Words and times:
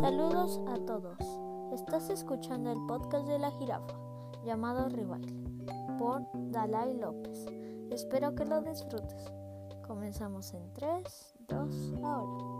Saludos 0.00 0.60
a 0.66 0.76
todos. 0.86 1.18
Estás 1.74 2.08
escuchando 2.08 2.72
el 2.72 2.78
podcast 2.86 3.26
de 3.26 3.38
la 3.38 3.50
jirafa 3.50 3.94
llamado 4.46 4.88
Rival 4.88 5.20
por 5.98 6.22
Dalai 6.32 6.96
López. 6.96 7.44
Espero 7.90 8.34
que 8.34 8.46
lo 8.46 8.62
disfrutes. 8.62 9.30
Comenzamos 9.86 10.54
en 10.54 10.72
3, 10.72 11.34
2, 11.48 11.92
ahora. 12.02 12.50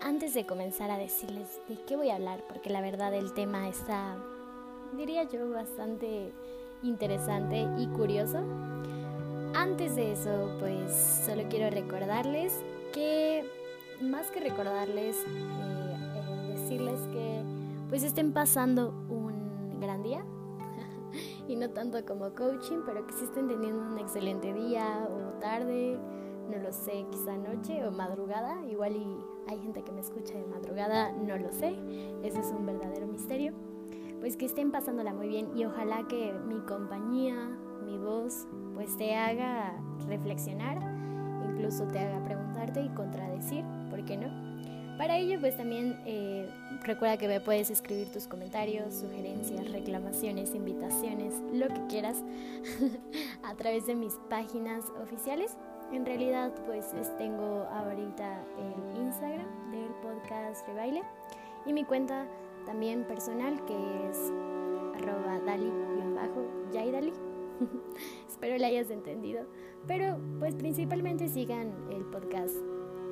Antes 0.00 0.34
de 0.34 0.46
comenzar 0.46 0.90
a 0.90 0.98
decirles 0.98 1.60
de 1.68 1.76
qué 1.86 1.96
voy 1.96 2.10
a 2.10 2.16
hablar, 2.16 2.44
porque 2.48 2.70
la 2.70 2.80
verdad 2.80 3.14
el 3.14 3.32
tema 3.32 3.68
está, 3.68 4.16
diría 4.96 5.24
yo, 5.24 5.50
bastante 5.50 6.32
interesante 6.82 7.66
y 7.78 7.86
curioso. 7.88 8.38
Antes 9.54 9.96
de 9.96 10.12
eso, 10.12 10.56
pues 10.60 11.22
solo 11.26 11.44
quiero 11.48 11.70
recordarles 11.70 12.52
que, 12.92 13.44
más 14.00 14.30
que 14.30 14.40
recordarles, 14.40 15.16
eh, 15.16 15.96
eh, 16.16 16.54
decirles 16.54 17.00
que 17.12 17.42
pues 17.88 18.02
estén 18.02 18.32
pasando 18.32 18.90
un 19.08 19.80
gran 19.80 20.02
día. 20.02 20.24
y 21.48 21.56
no 21.56 21.70
tanto 21.70 22.04
como 22.04 22.34
coaching, 22.34 22.82
pero 22.84 23.06
que 23.06 23.12
sí 23.14 23.24
estén 23.24 23.48
teniendo 23.48 23.82
un 23.82 23.98
excelente 23.98 24.52
día 24.52 25.08
o 25.10 25.38
tarde 25.40 25.98
no 26.52 26.58
lo 26.58 26.72
sé, 26.72 27.06
quizá 27.10 27.36
noche 27.36 27.86
o 27.86 27.90
madrugada, 27.90 28.62
igual 28.66 28.96
y 28.96 29.31
hay 29.48 29.58
gente 29.58 29.82
que 29.82 29.92
me 29.92 30.00
escucha 30.00 30.34
de 30.34 30.44
madrugada, 30.44 31.12
no 31.12 31.36
lo 31.36 31.52
sé, 31.52 31.74
ese 32.22 32.40
es 32.40 32.46
un 32.46 32.66
verdadero 32.66 33.06
misterio. 33.06 33.52
Pues 34.20 34.36
que 34.36 34.44
estén 34.44 34.70
pasándola 34.70 35.12
muy 35.12 35.28
bien 35.28 35.56
y 35.56 35.64
ojalá 35.64 36.06
que 36.06 36.32
mi 36.46 36.60
compañía, 36.60 37.34
mi 37.84 37.98
voz, 37.98 38.46
pues 38.74 38.96
te 38.96 39.16
haga 39.16 39.74
reflexionar, 40.06 40.78
incluso 41.50 41.86
te 41.88 41.98
haga 41.98 42.24
preguntarte 42.24 42.82
y 42.82 42.88
contradecir, 42.90 43.64
¿por 43.90 44.04
qué 44.04 44.16
no? 44.16 44.52
Para 44.96 45.16
ello, 45.16 45.40
pues 45.40 45.56
también 45.56 45.98
eh, 46.06 46.48
recuerda 46.84 47.16
que 47.16 47.26
me 47.26 47.40
puedes 47.40 47.70
escribir 47.70 48.12
tus 48.12 48.28
comentarios, 48.28 48.94
sugerencias, 48.94 49.72
reclamaciones, 49.72 50.54
invitaciones, 50.54 51.34
lo 51.52 51.66
que 51.68 51.86
quieras, 51.88 52.22
a 53.42 53.54
través 53.56 53.86
de 53.86 53.96
mis 53.96 54.14
páginas 54.28 54.84
oficiales 55.02 55.56
en 55.92 56.06
realidad, 56.06 56.52
pues 56.66 56.86
tengo 57.18 57.66
ahorita 57.70 58.44
el 58.58 59.02
Instagram 59.02 59.70
del 59.70 59.90
podcast 60.02 60.66
Rebaile 60.66 61.02
y 61.66 61.72
mi 61.72 61.84
cuenta 61.84 62.26
también 62.64 63.04
personal 63.04 63.62
que 63.66 63.74
es 64.08 64.32
arroba 64.96 65.38
dali-yaidali. 65.40 67.12
Espero 68.28 68.56
le 68.56 68.64
hayas 68.64 68.90
entendido. 68.90 69.44
Pero 69.86 70.18
pues 70.38 70.54
principalmente 70.54 71.28
sigan 71.28 71.72
el 71.90 72.04
podcast 72.04 72.56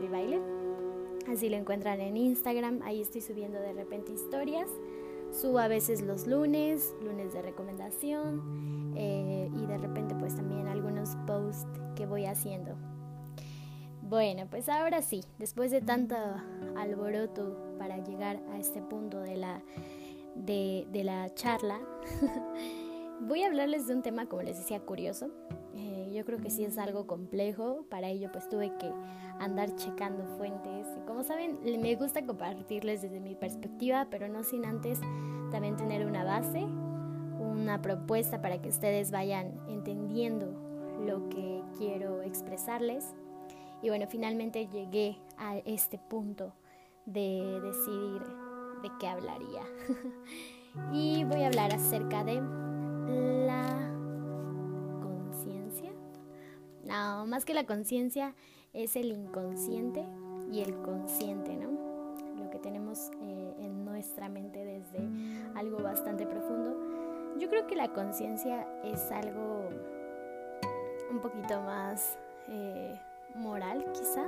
Rebaile. 0.01 0.41
Así 1.29 1.49
lo 1.49 1.57
encuentran 1.57 2.01
en 2.01 2.17
Instagram. 2.17 2.81
Ahí 2.83 3.01
estoy 3.01 3.21
subiendo 3.21 3.61
de 3.61 3.73
repente 3.75 4.13
historias. 4.13 4.71
Subo 5.33 5.59
a 5.59 5.69
veces 5.69 6.03
los 6.03 6.27
lunes, 6.27 6.95
lunes 7.03 7.33
de 7.33 7.43
recomendación 7.43 8.93
eh, 8.97 9.49
y 9.55 9.67
de 9.67 9.79
repente 9.79 10.15
pues 10.17 10.35
también 10.35 10.67
algunos 10.67 11.17
posts 11.27 11.80
que 12.01 12.07
voy 12.07 12.25
haciendo. 12.25 12.77
Bueno, 14.01 14.47
pues 14.49 14.71
ahora 14.71 15.03
sí, 15.03 15.23
después 15.39 15.71
de 15.71 15.83
tanto 15.83 16.17
alboroto 16.79 17.75
para 17.79 17.99
llegar 17.99 18.41
a 18.55 18.59
este 18.59 18.81
punto 18.81 19.21
de 19.21 19.37
la, 19.37 19.63
de, 20.35 20.87
la 21.05 21.29
charla, 21.35 21.79
voy 23.21 23.43
a 23.43 23.49
hablarles 23.49 23.87
de 23.87 23.97
un 23.97 24.01
tema, 24.01 24.25
como 24.31 24.41
les 24.41 24.57
decía, 24.57 24.81
curioso. 24.81 25.29
Eh, 25.75 26.11
yo 26.15 26.25
creo 26.25 26.39
que 26.39 26.49
sí 26.49 26.65
es 26.65 26.79
algo 26.79 27.07
complejo, 27.07 27.85
para 27.91 28.09
ello 28.09 28.31
pues 28.33 28.49
tuve 28.49 28.73
que 28.79 28.91
andar 29.39 29.77
checando 29.77 30.25
fuentes. 30.39 30.87
Y 30.97 31.07
como 31.07 31.23
saben, 31.23 31.59
me 31.83 31.97
gusta 31.97 32.25
compartirles 32.25 33.03
desde 33.03 33.21
mi 33.21 33.35
perspectiva, 33.35 34.09
pero 34.11 34.27
no 34.27 34.43
sin 34.43 34.65
antes 34.65 34.99
también 35.53 35.77
tener 35.77 36.07
una 36.07 36.25
base, 36.25 36.65
una 37.39 37.83
propuesta 37.83 38.41
para 38.41 38.63
que 38.63 38.71
ustedes 38.71 39.11
vayan 39.11 39.61
entendiendo 39.69 40.70
lo 41.07 41.29
que 41.29 41.63
quiero 41.79 42.23
expresarles. 42.23 43.15
Y 43.83 43.89
bueno, 43.89 44.07
finalmente 44.09 44.67
llegué 44.69 45.19
a 45.39 45.57
este 45.59 45.99
punto 45.99 46.53
de 47.07 47.61
decidir 47.63 48.23
de 48.83 48.91
qué 48.99 49.09
hablaría. 49.09 49.63
y 50.93 51.25
voy 51.25 51.43
a 51.43 51.49
hablar 51.49 51.75
acerca 51.75 52.25
de 52.25 52.41
la 53.47 53.91
conciencia. 55.03 55.91
No, 56.85 57.27
más 57.27 57.45
que 57.45 57.55
la 57.55 57.65
conciencia 57.65 58.35
es 58.73 58.97
el 58.97 59.13
inconsciente 59.13 60.07
y 60.53 60.61
el 60.61 60.75
consciente, 60.83 61.57
¿no? 61.57 61.71
Lo 62.37 62.51
que 62.51 62.59
tenemos 62.59 63.11
eh, 63.23 63.55
en 63.59 63.85
nuestra 63.85 64.29
mente 64.29 64.65
desde 64.65 65.09
algo 65.55 65.79
bastante 65.79 66.27
profundo. 66.27 66.77
Yo 67.39 67.49
creo 67.49 67.67
que 67.67 67.77
la 67.77 67.93
conciencia 67.93 68.67
es 68.85 69.11
algo 69.11 69.71
un 71.11 71.21
poquito 71.21 71.61
más 71.63 72.19
eh, 72.49 72.99
moral 73.35 73.85
quizá, 73.93 74.27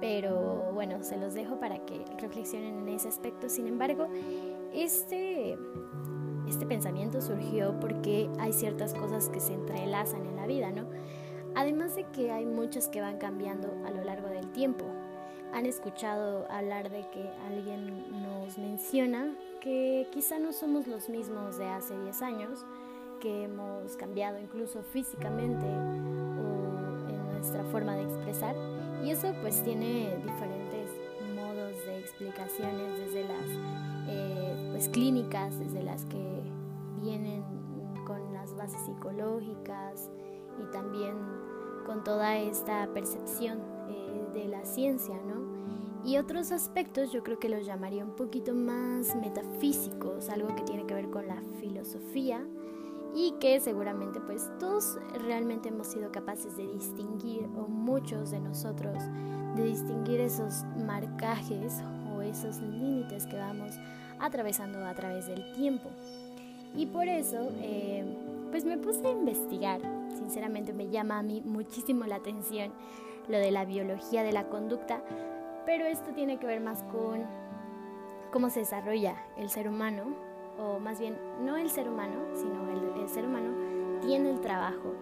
pero 0.00 0.70
bueno, 0.72 1.02
se 1.02 1.16
los 1.16 1.34
dejo 1.34 1.58
para 1.58 1.78
que 1.86 2.04
reflexionen 2.18 2.78
en 2.78 2.88
ese 2.88 3.08
aspecto. 3.08 3.48
Sin 3.48 3.66
embargo, 3.66 4.08
este, 4.72 5.58
este 6.48 6.66
pensamiento 6.66 7.20
surgió 7.20 7.78
porque 7.80 8.28
hay 8.38 8.52
ciertas 8.52 8.94
cosas 8.94 9.28
que 9.28 9.40
se 9.40 9.54
entrelazan 9.54 10.26
en 10.26 10.36
la 10.36 10.46
vida, 10.46 10.70
¿no? 10.70 10.86
Además 11.54 11.96
de 11.96 12.04
que 12.04 12.30
hay 12.30 12.44
muchas 12.44 12.88
que 12.88 13.00
van 13.00 13.18
cambiando 13.18 13.72
a 13.86 13.90
lo 13.90 14.04
largo 14.04 14.28
del 14.28 14.52
tiempo. 14.52 14.84
Han 15.52 15.64
escuchado 15.64 16.46
hablar 16.50 16.90
de 16.90 17.08
que 17.10 17.30
alguien 17.48 18.22
nos 18.22 18.58
menciona 18.58 19.34
que 19.60 20.06
quizá 20.12 20.38
no 20.38 20.52
somos 20.52 20.86
los 20.86 21.08
mismos 21.08 21.56
de 21.56 21.66
hace 21.66 21.98
10 21.98 22.22
años, 22.22 22.66
que 23.20 23.44
hemos 23.44 23.96
cambiado 23.96 24.38
incluso 24.38 24.82
físicamente 24.82 25.66
o 25.66 27.08
en 27.08 27.32
nuestra 27.32 27.64
forma 27.64 27.94
de 27.94 28.02
expresar. 28.02 28.56
Y 29.04 29.10
eso 29.10 29.32
pues 29.40 29.62
tiene 29.62 30.16
diferentes 30.24 30.90
modos 31.34 31.84
de 31.86 31.98
explicaciones 31.98 32.98
desde 32.98 33.24
las 33.24 33.48
eh, 34.08 34.68
pues, 34.72 34.88
clínicas, 34.88 35.58
desde 35.58 35.82
las 35.82 36.04
que 36.06 36.42
vienen 37.02 37.44
con 38.06 38.32
las 38.32 38.54
bases 38.54 38.80
psicológicas 38.86 40.10
y 40.60 40.72
también 40.72 41.14
con 41.84 42.02
toda 42.02 42.36
esta 42.38 42.88
percepción 42.92 43.58
eh, 43.88 44.26
de 44.34 44.48
la 44.48 44.64
ciencia, 44.64 45.16
¿no? 45.26 45.56
Y 46.04 46.18
otros 46.18 46.52
aspectos 46.52 47.10
yo 47.10 47.24
creo 47.24 47.38
que 47.38 47.48
los 47.48 47.66
llamaría 47.66 48.04
un 48.04 48.14
poquito 48.14 48.54
más 48.54 49.16
metafísicos, 49.16 50.28
algo 50.28 50.54
que 50.54 50.62
tiene 50.62 50.86
que 50.86 50.94
ver 50.94 51.10
con 51.10 51.26
la 51.26 51.42
filosofía 51.60 52.46
y 53.16 53.32
que 53.40 53.58
seguramente 53.60 54.20
pues 54.20 54.50
todos 54.60 54.98
realmente 55.24 55.70
hemos 55.70 55.86
sido 55.86 56.12
capaces 56.12 56.54
de 56.58 56.68
distinguir 56.68 57.48
o 57.56 57.66
muchos 57.66 58.30
de 58.30 58.40
nosotros 58.40 59.02
de 59.56 59.64
distinguir 59.64 60.20
esos 60.20 60.64
marcajes 60.84 61.82
o 62.14 62.20
esos 62.20 62.60
límites 62.60 63.26
que 63.26 63.38
vamos 63.38 63.72
atravesando 64.18 64.84
a 64.84 64.94
través 64.94 65.26
del 65.26 65.50
tiempo. 65.52 65.88
Y 66.76 66.84
por 66.84 67.08
eso 67.08 67.50
eh, 67.62 68.04
pues 68.50 68.66
me 68.66 68.76
puse 68.76 69.06
a 69.06 69.12
investigar, 69.12 69.80
sinceramente 70.14 70.74
me 70.74 70.90
llama 70.90 71.18
a 71.18 71.22
mí 71.22 71.40
muchísimo 71.42 72.04
la 72.04 72.16
atención 72.16 72.70
lo 73.28 73.38
de 73.38 73.50
la 73.50 73.64
biología 73.64 74.24
de 74.24 74.32
la 74.32 74.50
conducta, 74.50 75.02
pero 75.64 75.86
esto 75.86 76.12
tiene 76.12 76.38
que 76.38 76.46
ver 76.46 76.60
más 76.60 76.82
con 76.82 77.24
cómo 78.30 78.50
se 78.50 78.60
desarrolla 78.60 79.16
el 79.38 79.48
ser 79.48 79.68
humano 79.68 80.25
o 80.58 80.78
más 80.78 81.00
bien 81.00 81.16
no 81.44 81.56
el 81.56 81.70
ser 81.70 81.88
humano, 81.88 82.20
sino 82.34 82.70
el, 82.70 83.08
ser 83.08 83.24
humano 83.24 83.54
tiene 84.00 84.30
el 84.30 84.40
trabajo 84.40 84.94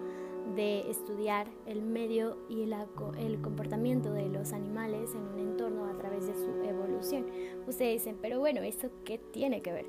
de 0.55 0.91
estudiar 0.91 1.47
el 1.65 1.81
medio 1.81 2.37
y 2.51 2.71
el 3.19 3.41
comportamiento 3.41 4.13
de 4.13 4.29
los 4.29 4.53
animales 4.53 5.15
en 5.15 5.23
un 5.23 5.39
entorno 5.39 5.87
a 5.87 5.97
través 5.97 6.27
de 6.27 6.35
su 6.35 6.51
evolución. 6.69 7.27
Ustedes 7.67 8.05
dicen, 8.05 8.19
pero 8.21 8.41
bueno, 8.41 8.61
¿eso 8.61 8.91
qué 9.05 9.19
tiene 9.19 9.63
que 9.63 9.73
ver? 9.73 9.87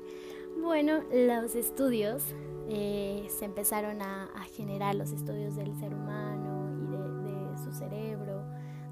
Bueno, 0.62 1.02
los 1.12 1.54
estudios 1.54 2.34
eh, 2.68 3.26
se 3.28 3.44
empezaron 3.44 4.00
a, 4.00 4.28
generar, 4.56 4.94
los 4.94 5.12
estudios 5.12 5.54
del 5.54 5.78
ser 5.78 5.92
humano 5.92 6.72
y 6.82 6.96
de, 6.96 7.58
su 7.62 7.72
cerebro, 7.72 8.42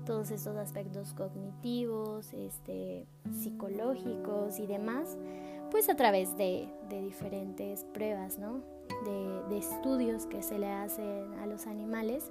todos 0.05 0.31
estos 0.31 0.57
aspectos 0.57 1.15
cognitivos, 1.15 2.33
este, 2.35 3.07
psicológicos 3.33 4.59
y 4.59 4.67
demás, 4.67 5.17
pues 5.75 5.89
a 5.89 5.97
través 5.97 6.37
de, 6.37 6.69
diferentes 6.89 7.83
pruebas, 7.93 8.39
¿no? 8.39 8.61
de, 9.49 9.59
estudios 9.59 10.25
que 10.27 10.41
se 10.41 10.57
le 10.57 10.71
hacen 10.71 11.35
a 11.43 11.47
los 11.47 11.67
animales. 11.67 12.31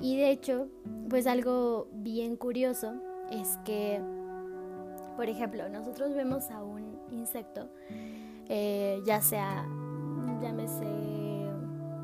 Y 0.00 0.16
de 0.16 0.30
hecho, 0.30 0.68
pues 1.10 1.26
algo 1.26 1.88
bien 1.92 2.36
curioso 2.36 2.94
es 3.32 3.58
que, 3.64 4.00
por 5.16 5.28
ejemplo, 5.28 5.68
nosotros 5.68 6.14
vemos 6.14 6.52
a 6.52 6.62
un 6.62 7.00
insecto, 7.10 7.68
eh, 8.48 9.02
ya 9.04 9.22
sea, 9.22 9.66
llámese 10.40 10.86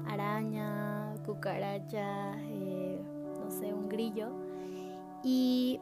araña, 0.09 1.15
cucaracha, 1.25 2.37
eh, 2.49 2.99
no 3.39 3.49
sé, 3.49 3.73
un 3.73 3.89
grillo, 3.89 4.31
y 5.23 5.81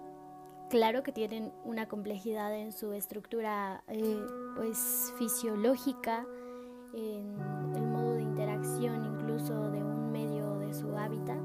claro 0.72 1.02
que 1.02 1.12
tienen 1.12 1.52
una 1.66 1.86
complejidad 1.86 2.56
en 2.56 2.72
su 2.72 2.94
estructura 2.94 3.84
eh, 3.88 4.18
pues 4.56 5.12
fisiológica, 5.18 6.26
en 6.94 7.36
el 7.76 7.82
modo 7.82 8.14
de 8.14 8.22
interacción 8.22 9.04
incluso 9.04 9.70
de 9.70 9.84
un 9.84 10.10
medio 10.10 10.60
de 10.60 10.72
su 10.72 10.96
hábitat 10.96 11.36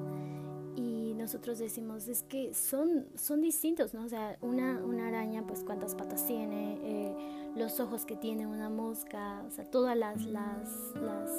y 0.77 1.13
nosotros 1.13 1.59
decimos 1.59 2.07
es 2.07 2.24
que 2.24 2.53
son, 2.53 3.06
son 3.15 3.41
distintos, 3.41 3.94
¿no? 3.94 4.06
O 4.06 4.07
sea, 4.07 4.38
una, 4.39 4.81
una 4.85 5.09
araña 5.09 5.45
pues 5.45 5.62
cuántas 5.62 5.94
patas 5.94 6.25
tiene, 6.25 6.77
eh, 6.81 7.15
los 7.53 7.81
ojos 7.81 8.06
que 8.06 8.15
tiene 8.15 8.47
una 8.47 8.69
mosca, 8.69 9.44
o 9.45 9.51
sea, 9.51 9.65
todas 9.65 9.97
las, 9.97 10.24
las, 10.24 10.69
las 11.01 11.29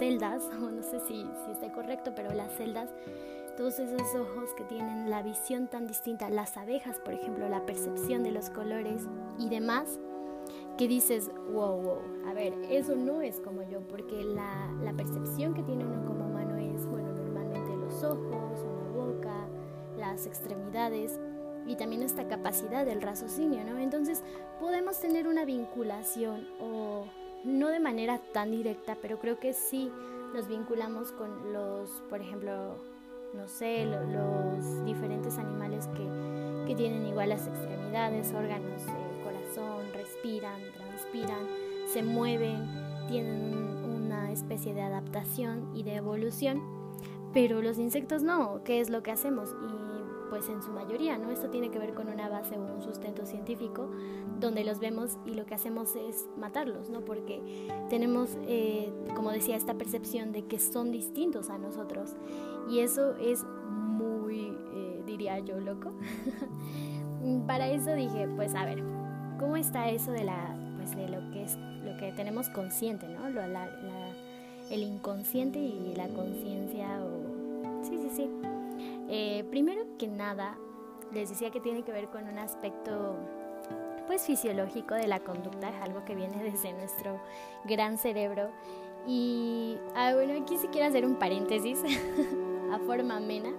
celdas, 0.00 0.42
no 0.58 0.82
sé 0.82 0.98
si, 1.06 1.24
si 1.44 1.52
está 1.52 1.70
correcto, 1.72 2.12
pero 2.16 2.32
las 2.32 2.56
celdas 2.56 2.90
todos 3.56 3.78
esos 3.78 4.14
ojos 4.14 4.50
que 4.54 4.64
tienen 4.64 5.10
la 5.10 5.22
visión 5.22 5.66
tan 5.66 5.86
distinta, 5.86 6.28
las 6.30 6.56
abejas, 6.56 6.98
por 7.00 7.14
ejemplo, 7.14 7.48
la 7.48 7.64
percepción 7.64 8.22
de 8.22 8.30
los 8.30 8.50
colores 8.50 9.08
y 9.38 9.48
demás, 9.48 9.98
que 10.76 10.86
dices, 10.86 11.30
wow, 11.52 11.80
wow, 11.80 12.00
a 12.26 12.34
ver, 12.34 12.52
eso 12.70 12.94
no 12.94 13.22
es 13.22 13.40
como 13.40 13.62
yo, 13.62 13.80
porque 13.80 14.22
la, 14.22 14.92
percepción 14.96 15.54
que 15.54 15.62
tiene 15.62 15.84
uno 15.84 16.04
como 16.06 16.26
humano 16.26 16.56
es, 16.56 16.86
bueno, 16.86 17.12
normalmente 17.12 17.74
los 17.76 18.02
ojos, 18.04 18.60
una 18.60 18.88
boca, 18.90 19.48
las 19.96 20.26
extremidades 20.26 21.18
y 21.66 21.76
también 21.76 22.02
esta 22.02 22.28
capacidad 22.28 22.84
del 22.84 23.02
raciocinio, 23.02 23.64
¿no? 23.64 23.78
Entonces 23.78 24.22
podemos 24.60 25.00
tener 25.00 25.26
una 25.26 25.44
vinculación 25.44 26.46
o 26.60 27.06
no 27.44 27.68
de 27.68 27.80
manera 27.80 28.20
tan 28.32 28.50
directa, 28.50 28.96
pero 29.00 29.18
creo 29.18 29.38
que 29.38 29.52
sí 29.52 29.90
nos 30.34 30.46
vinculamos 30.46 31.12
con 31.12 31.52
los, 31.52 31.90
por 32.08 32.20
ejemplo, 32.20 32.76
no 33.34 33.48
sé, 33.48 33.84
los 33.86 34.84
diferentes 34.84 35.38
animales 35.38 35.88
que, 35.88 36.66
que 36.66 36.74
tienen 36.74 37.06
igual 37.06 37.30
las 37.30 37.46
extremidades, 37.46 38.32
órganos. 38.32 38.82
Eh, 38.82 39.06
respiran, 39.92 40.60
transpiran, 40.72 41.46
se 41.92 42.02
mueven, 42.02 42.66
tienen 43.08 43.54
una 43.84 44.32
especie 44.32 44.74
de 44.74 44.82
adaptación 44.82 45.70
y 45.74 45.82
de 45.82 45.96
evolución, 45.96 46.62
pero 47.32 47.62
los 47.62 47.78
insectos 47.78 48.22
no, 48.22 48.62
¿qué 48.64 48.80
es 48.80 48.90
lo 48.90 49.02
que 49.02 49.10
hacemos? 49.10 49.54
Y 49.62 49.85
pues 50.28 50.48
en 50.48 50.62
su 50.62 50.70
mayoría, 50.70 51.18
¿no? 51.18 51.30
Esto 51.30 51.48
tiene 51.50 51.70
que 51.70 51.78
ver 51.78 51.94
con 51.94 52.08
una 52.08 52.28
base 52.28 52.56
o 52.56 52.62
un 52.62 52.82
sustento 52.82 53.26
científico 53.26 53.90
donde 54.40 54.64
los 54.64 54.78
vemos 54.78 55.18
y 55.24 55.34
lo 55.34 55.46
que 55.46 55.54
hacemos 55.54 55.96
es 55.96 56.28
matarlos, 56.36 56.90
¿no? 56.90 57.00
Porque 57.00 57.40
tenemos, 57.88 58.36
eh, 58.46 58.92
como 59.14 59.30
decía, 59.30 59.56
esta 59.56 59.74
percepción 59.74 60.32
de 60.32 60.44
que 60.46 60.58
son 60.58 60.92
distintos 60.92 61.50
a 61.50 61.58
nosotros 61.58 62.14
y 62.68 62.80
eso 62.80 63.16
es 63.16 63.44
muy, 63.44 64.52
eh, 64.74 65.02
diría 65.06 65.38
yo, 65.40 65.60
loco. 65.60 65.92
Para 67.46 67.68
eso 67.68 67.92
dije, 67.94 68.28
pues 68.36 68.54
a 68.54 68.64
ver, 68.64 68.82
¿Cómo 69.38 69.58
está 69.58 69.90
eso 69.90 70.12
de 70.12 70.24
la 70.24 70.56
pues 70.76 70.96
de 70.96 71.08
lo 71.08 71.30
que 71.30 71.44
es 71.44 71.56
lo 71.84 71.96
que 71.98 72.12
tenemos 72.12 72.48
consciente, 72.48 73.06
¿no? 73.06 73.28
Lo, 73.28 73.42
el 73.42 74.82
inconsciente 74.82 75.58
y 75.58 75.94
la 75.94 76.08
conciencia 76.08 77.00
o 77.02 77.84
sí, 77.84 77.98
sí, 77.98 78.10
sí. 78.14 78.55
Eh, 79.08 79.44
primero 79.50 79.82
que 79.98 80.08
nada, 80.08 80.58
les 81.12 81.28
decía 81.28 81.50
que 81.50 81.60
tiene 81.60 81.82
que 81.82 81.92
ver 81.92 82.08
con 82.08 82.28
un 82.28 82.38
aspecto 82.38 83.16
pues 84.06 84.24
fisiológico 84.24 84.94
de 84.94 85.08
la 85.08 85.20
conducta, 85.20 85.68
es 85.68 85.82
algo 85.82 86.04
que 86.04 86.14
viene 86.14 86.42
desde 86.50 86.72
nuestro 86.72 87.20
gran 87.64 87.98
cerebro. 87.98 88.50
Y 89.06 89.76
ah, 89.94 90.12
bueno, 90.14 90.40
aquí 90.42 90.58
sí 90.58 90.68
quiero 90.68 90.88
hacer 90.88 91.06
un 91.06 91.16
paréntesis 91.16 91.82
a 92.72 92.78
forma 92.80 93.16
amena 93.16 93.52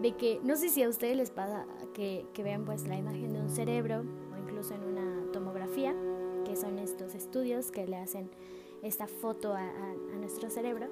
de 0.00 0.12
que 0.12 0.40
no 0.42 0.56
sé 0.56 0.68
si 0.68 0.82
a 0.82 0.88
ustedes 0.88 1.16
les 1.16 1.30
pasa 1.30 1.66
que, 1.94 2.26
que 2.34 2.42
vean 2.42 2.64
pues 2.64 2.86
la 2.86 2.96
imagen 2.96 3.32
de 3.32 3.40
un 3.40 3.48
cerebro 3.48 4.04
en 4.70 4.84
una 4.84 5.32
tomografía, 5.32 5.92
que 6.44 6.54
son 6.54 6.78
estos 6.78 7.16
estudios 7.16 7.72
que 7.72 7.86
le 7.86 7.96
hacen 7.96 8.30
esta 8.82 9.08
foto 9.08 9.54
a, 9.54 9.68
nuestro 10.20 10.50
cerebro, 10.50 10.86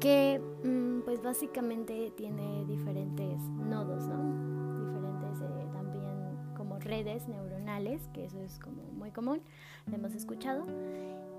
que 0.00 0.40
mm, 0.64 1.02
pues 1.02 1.22
básicamente 1.22 2.12
tiene 2.16 2.64
diferentes 2.66 3.40
nodos, 3.40 4.06
¿no? 4.06 4.86
Diferentes 4.86 5.40
eh, 5.40 5.66
también 5.72 6.54
como 6.56 6.78
redes 6.78 7.28
neuronales, 7.28 8.08
que 8.12 8.24
eso 8.24 8.40
es 8.40 8.58
como 8.58 8.82
muy 8.92 9.10
común, 9.10 9.40
lo 9.86 9.94
hemos 9.94 10.14
escuchado. 10.14 10.66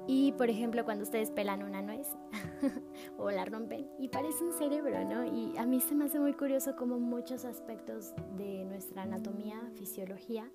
Y 0.08 0.32
por 0.34 0.50
ejemplo, 0.50 0.86
cuando 0.86 1.04
ustedes 1.04 1.32
pelan 1.32 1.64
una 1.64 1.82
nuez 1.82 2.08
o 3.18 3.30
la 3.30 3.44
rompen 3.44 3.90
y 4.00 4.08
parece 4.08 4.44
un 4.44 4.54
cerebro, 4.54 5.04
¿no? 5.04 5.26
Y 5.26 5.58
a 5.58 5.66
mí 5.66 5.82
se 5.82 5.96
me 5.96 6.06
hace 6.06 6.18
muy 6.20 6.34
curioso 6.34 6.78
como 6.78 6.98
muchos 6.98 7.44
aspectos 7.44 8.14
de 8.38 8.64
nuestra 8.64 9.04
anatomía, 9.04 9.62
fisiología, 9.76 10.50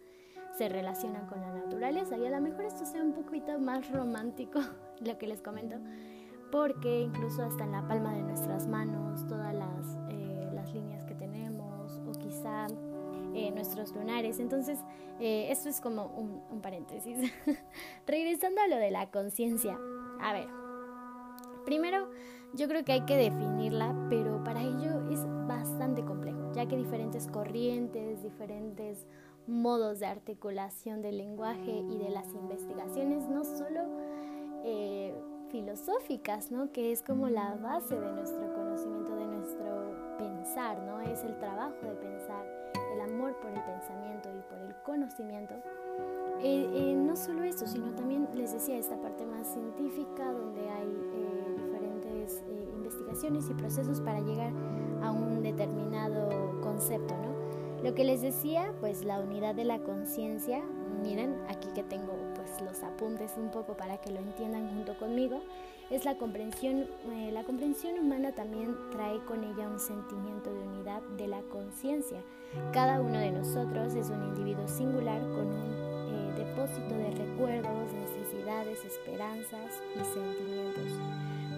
se 0.57 0.71
relacionan 0.71 1.27
con 1.27 1.41
la 1.43 1.53
naturaleza. 1.53 2.17
Y 2.17 2.27
a 2.27 2.31
lo 2.31 2.41
mejor 2.41 2.65
esto 2.65 2.87
sea 2.87 3.03
un 3.03 3.13
poquito 3.13 3.59
más 3.59 3.91
romántico, 3.91 4.61
lo 5.01 5.19
que 5.19 5.27
les 5.27 5.43
comento, 5.43 5.77
porque 6.53 7.01
incluso 7.01 7.43
hasta 7.43 7.65
en 7.65 7.73
la 7.73 7.89
palma 7.89 8.15
de 8.15 8.23
nuestras 8.23 8.69
manos, 8.69 9.27
todas 9.27 9.55
las, 9.55 9.99
eh, 10.11 10.51
las 10.53 10.73
líneas 10.75 11.03
que 11.07 11.15
tenemos, 11.15 11.99
o 12.07 12.13
quizá 12.13 12.67
eh, 13.35 13.51
nuestros 13.51 13.95
lunares. 13.97 14.39
Entonces, 14.39 14.79
eh, 15.19 15.47
esto 15.51 15.71
es 15.71 15.81
como 15.81 16.07
un, 16.07 16.61
paréntesis. 16.61 17.33
Regresando 18.07 18.61
a 18.61 18.69
lo 18.69 18.77
de 18.77 18.91
la 18.91 19.11
conciencia. 19.11 19.79
A 20.21 20.35
ver, 20.35 20.47
primero 21.65 22.11
yo 22.53 22.69
creo 22.69 22.85
que 22.85 22.93
hay 22.93 23.07
que 23.07 23.17
definirla, 23.17 23.97
pero 24.11 24.45
para 24.45 24.61
ello 24.61 25.11
es 25.11 25.21
bastante 25.49 26.05
complejo, 26.05 26.53
ya 26.53 26.67
que 26.67 26.77
diferentes 26.77 27.29
corrientes, 27.29 28.23
diferentes 28.23 29.07
modos 29.47 30.01
de 30.01 30.07
articulación 30.07 31.01
del 31.01 31.17
lenguaje 31.17 31.83
y 31.89 31.97
de 31.97 32.11
las 32.11 32.29
investigaciones, 32.35 33.27
no 33.27 33.43
solo 33.43 33.81
eh, 34.65 35.15
filosóficas, 35.53 36.51
¿no? 36.51 36.73
que 36.73 36.93
es 36.93 37.03
como 37.03 37.29
la 37.29 37.55
base 37.57 37.95
de 37.95 38.13
nuestro 38.13 38.53
conocimiento, 38.55 39.15
de 39.15 39.27
nuestro 39.27 40.17
pensar, 40.19 40.83
¿no? 40.83 41.01
es 41.03 41.23
el 41.23 41.39
trabajo 41.39 41.77
de 41.83 41.95
pensar, 41.97 42.45
el 42.95 43.01
amor 43.03 43.37
por 43.37 43.53
el 43.53 43.63
pensamiento 43.63 44.31
y 44.35 44.41
por 44.49 44.59
el 44.59 44.75
conocimiento. 44.83 45.55
Eh, 46.41 46.69
eh, 46.73 46.95
no 46.97 47.15
solo 47.17 47.45
eso, 47.45 47.67
sino 47.67 47.95
también 47.95 48.27
les 48.35 48.55
decía 48.55 48.79
esta 48.79 48.97
parte 48.97 49.27
más 49.27 49.47
científica 49.47 50.33
donde 50.33 50.69
hay 50.71 50.89
diferentes 51.63 52.43
investigaciones 52.75 53.49
y 53.51 53.55
procesos 53.55 54.01
para 54.01 54.21
llegar 54.21 54.53
a 55.03 55.13
un 55.13 55.43
determinado 55.43 56.61
concepto, 56.63 57.15
¿no? 57.15 57.83
Lo 57.85 57.95
que 57.95 58.05
les 58.05 58.23
decía, 58.23 58.73
pues 58.81 59.05
la 59.05 59.21
unidad 59.21 59.55
de 59.55 59.65
la 59.65 59.81
conciencia, 59.81 60.63
miren, 61.03 61.37
aquí 61.49 61.69
que 61.75 61.83
tengo 61.83 62.13
los 62.61 62.83
apuntes 62.83 63.33
un 63.37 63.51
poco 63.51 63.77
para 63.77 63.99
que 63.99 64.11
lo 64.11 64.19
entiendan 64.19 64.69
junto 64.69 64.97
conmigo, 64.99 65.43
es 65.91 66.05
la 66.05 66.17
comprensión, 66.17 66.87
eh, 67.13 67.31
la 67.33 67.45
comprensión 67.45 67.99
humana 67.99 68.33
también 68.33 68.75
trae 68.91 69.19
con 69.25 69.45
ella 69.45 69.69
un 69.69 69.79
sentimiento 69.79 70.53
de 70.53 70.61
unidad 70.61 71.03
de 71.17 71.29
la 71.29 71.41
conciencia. 71.43 72.23
Cada 72.73 73.01
uno 73.01 73.19
de 73.19 73.31
nosotros 73.31 73.95
es 73.95 74.09
un 74.11 74.23
individuo 74.25 74.67
singular 74.69 75.21
con 75.21 75.47
un 75.47 75.73
eh, 76.09 76.33
depósito 76.37 76.95
de 76.95 77.11
recuerdos, 77.11 77.93
necesidades, 77.93 78.85
esperanzas 78.85 79.83
y 79.95 80.05
sentimientos. 80.05 80.93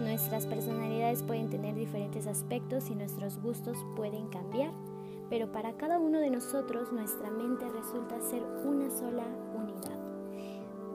Nuestras 0.01 0.47
personalidades 0.47 1.23
pueden 1.23 1.51
tener 1.51 1.75
diferentes 1.75 2.27
aspectos 2.27 2.91
y 2.91 2.95
nuestros 2.95 3.41
gustos 3.41 3.79
pueden 3.97 4.29
cambiar 4.29 4.73
pero 5.31 5.51
para 5.51 5.77
cada 5.77 5.99
uno 5.99 6.21
de 6.21 6.31
nosotros 6.31 6.93
nuestra 6.93 7.31
mente 7.31 7.69
resulta 7.69 8.21
ser 8.21 8.43
una 8.65 8.91
sola. 8.91 9.25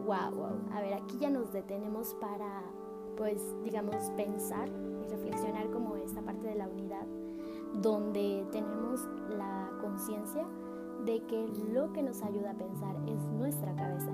Wow, 0.09 0.31
wow. 0.31 0.59
A 0.73 0.81
ver, 0.81 0.95
aquí 0.95 1.19
ya 1.19 1.29
nos 1.29 1.53
detenemos 1.53 2.15
para, 2.19 2.63
pues 3.15 3.39
digamos 3.63 3.95
pensar 4.17 4.67
y 4.67 5.07
reflexionar 5.07 5.69
como 5.69 5.97
esta 5.97 6.23
parte 6.23 6.47
de 6.47 6.55
la 6.55 6.67
unidad 6.67 7.05
donde 7.75 8.43
tenemos 8.51 9.01
la 9.37 9.69
conciencia 9.79 10.47
de 11.05 11.21
que 11.27 11.47
lo 11.71 11.93
que 11.93 12.01
nos 12.01 12.23
ayuda 12.23 12.49
a 12.49 12.53
pensar 12.55 12.95
es 13.05 13.21
nuestra 13.37 13.75
cabeza 13.75 14.09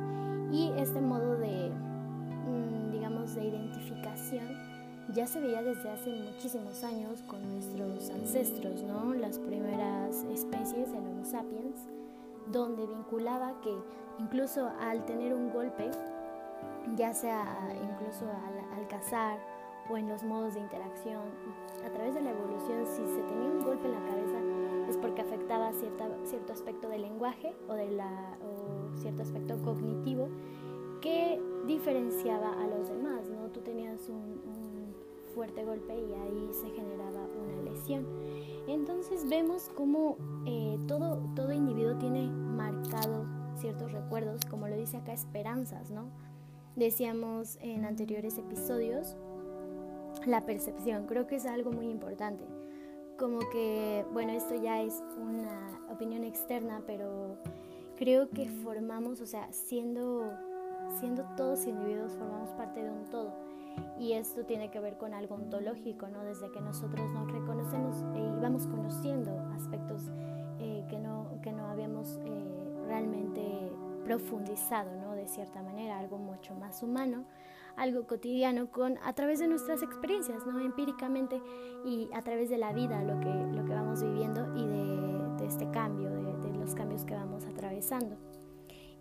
y 0.51 0.73
este 0.75 0.99
modo 0.99 1.37
de 1.37 1.69
mm, 1.69 2.91
digamos 2.91 3.33
de 3.33 3.45
identificación 3.45 4.49
ya 5.13 5.25
se 5.25 5.39
veía 5.39 5.63
desde 5.63 5.89
hace 5.91 6.09
muchísimos 6.09 6.83
años 6.83 7.21
con 7.21 7.41
nuestros 7.53 8.09
ancestros, 8.09 8.83
¿no? 8.83 9.13
Las 9.13 9.39
primeras 9.39 10.25
especies, 10.25 10.89
el 10.89 11.07
Homo 11.07 11.23
sapiens, 11.23 11.87
donde 12.51 12.85
vinculaba 12.85 13.59
que 13.61 13.75
incluso 14.19 14.69
al 14.79 15.05
tener 15.05 15.33
un 15.33 15.51
golpe, 15.51 15.89
ya 16.95 17.13
sea 17.13 17.43
incluso 17.83 18.25
al, 18.25 18.87
cazar 18.87 19.39
o 19.89 19.97
en 19.97 20.07
los 20.07 20.23
modos 20.23 20.53
de 20.53 20.59
interacción, 20.59 21.23
a 21.85 21.89
través 21.89 22.13
de 22.13 22.21
la 22.21 22.31
evolución, 22.31 22.85
si 22.85 23.05
se 23.05 23.21
tenía 23.23 23.49
un 23.49 23.63
golpe 23.63 23.87
en 23.87 23.93
la 23.93 24.05
cabeza 24.05 24.37
es 24.89 24.97
porque 24.97 25.21
afectaba 25.21 25.71
cierta, 25.73 26.07
cierto 26.23 26.53
aspecto 26.53 26.89
del 26.89 27.01
lenguaje 27.01 27.53
o, 27.67 27.73
de 27.73 27.91
la, 27.91 28.37
cierto 28.95 29.23
aspecto 29.23 29.57
cognitivo 29.63 30.29
que 31.01 31.41
diferenciaba 31.65 32.53
a 32.61 32.67
los 32.67 32.89
demás, 32.89 33.27
¿no? 33.29 33.47
Tú 33.49 33.61
tenías 33.61 34.09
un, 34.09 34.75
fuerte 35.33 35.65
golpe 35.65 35.93
y 35.93 36.13
ahí 36.13 36.49
se 36.53 36.69
generaba 36.69 37.27
una 37.43 37.69
lesión. 37.69 38.05
Entonces 38.67 39.27
vemos 39.29 39.69
cómo 39.75 40.17
eh, 40.45 40.77
todo, 40.87 41.17
todo 41.35 41.53
individuo 41.53 41.97
tiene 41.97 42.27
marcado 42.27 43.25
ciertos 43.57 43.91
recuerdos, 43.91 44.41
como 44.45 44.67
lo 44.67 44.75
dice 44.75 44.97
acá, 44.97 45.13
esperanzas, 45.13 45.91
¿no? 45.91 46.09
Decíamos 46.75 47.57
en 47.61 47.85
anteriores 47.85 48.37
episodios, 48.37 49.15
la 50.25 50.45
percepción, 50.45 51.05
creo 51.05 51.27
que 51.27 51.35
es 51.35 51.45
algo 51.45 51.71
muy 51.71 51.89
importante. 51.89 52.43
Como 53.17 53.39
que, 53.51 54.05
bueno, 54.11 54.33
esto 54.33 54.55
ya 54.55 54.81
es 54.81 55.01
una 55.17 55.79
opinión 55.89 56.23
externa, 56.23 56.81
pero 56.85 57.37
creo 57.95 58.29
que 58.29 58.49
formamos, 58.49 59.21
o 59.21 59.25
sea, 59.25 59.51
siendo, 59.53 60.33
siendo 60.99 61.23
todos 61.37 61.65
individuos, 61.65 62.13
formamos 62.13 62.49
parte 62.51 62.83
de 62.83 62.89
un 62.89 63.05
todo. 63.05 63.44
Y 63.97 64.13
esto 64.13 64.45
tiene 64.45 64.69
que 64.69 64.79
ver 64.79 64.97
con 64.97 65.13
algo 65.13 65.35
ontológico, 65.35 66.07
¿no? 66.09 66.23
Desde 66.23 66.51
que 66.51 66.61
nosotros 66.61 67.09
nos 67.11 67.31
reconocemos 67.31 68.03
y 68.13 68.41
vamos 68.41 68.67
conociendo 68.67 69.31
aspectos 69.55 70.09
eh, 70.59 70.85
que, 70.89 70.99
no, 70.99 71.39
que 71.41 71.51
no 71.51 71.67
habíamos 71.67 72.19
eh, 72.25 72.45
realmente 72.87 73.71
profundizado, 74.03 74.91
¿no? 75.01 75.13
De 75.15 75.27
cierta 75.27 75.61
manera, 75.61 75.97
algo 75.97 76.17
mucho 76.17 76.53
más 76.55 76.83
humano, 76.83 77.25
algo 77.77 78.05
cotidiano 78.05 78.69
con 78.69 78.97
a 79.03 79.13
través 79.13 79.39
de 79.39 79.47
nuestras 79.47 79.81
experiencias, 79.81 80.45
¿no? 80.45 80.59
Empíricamente 80.59 81.41
y 81.85 82.09
a 82.13 82.21
través 82.21 82.49
de 82.49 82.57
la 82.57 82.73
vida, 82.73 83.01
lo 83.03 83.19
que, 83.19 83.33
lo 83.33 83.65
que 83.65 83.73
vamos 83.73 84.03
viviendo 84.03 84.55
y 84.55 84.67
de, 84.67 85.45
este 85.45 85.69
cambio, 85.69 86.09
de 86.09 86.53
los 86.53 86.73
cambios 86.73 87.05
que 87.05 87.13
vamos 87.13 87.45
atravesando. 87.45 88.17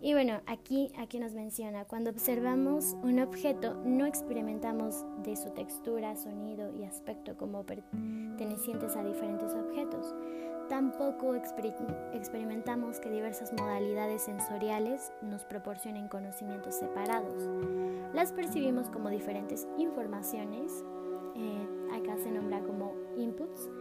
Y 0.05 0.13
bueno, 0.13 0.39
aquí, 0.45 0.91
aquí 0.99 1.17
nos 1.17 1.33
menciona, 1.33 1.85
cuando 1.85 2.11
observamos 2.11 2.95
un 3.01 3.19
objeto 3.19 3.73
no 3.83 4.05
experimentamos 4.05 5.03
de 5.23 5.35
su 5.35 5.49
textura, 5.49 6.15
sonido 6.15 6.71
y 6.79 6.83
aspecto 6.83 7.35
como 7.35 7.63
pertenecientes 7.63 8.95
a 8.95 9.03
diferentes 9.03 9.51
objetos. 9.55 10.13
Tampoco 10.69 11.33
experimentamos 11.33 12.99
que 12.99 13.09
diversas 13.09 13.51
modalidades 13.53 14.21
sensoriales 14.21 15.11
nos 15.23 15.43
proporcionen 15.43 16.07
conocimientos 16.07 16.75
separados. 16.75 17.49
Las 18.13 18.31
percibimos 18.31 18.91
como 18.91 19.09
diferentes 19.09 19.67
informaciones, 19.79 20.83
eh, 21.35 21.67
acá 21.99 22.15
se 22.19 22.29
nombra 22.29 22.59
como 22.59 22.93
inputs, 23.17 23.71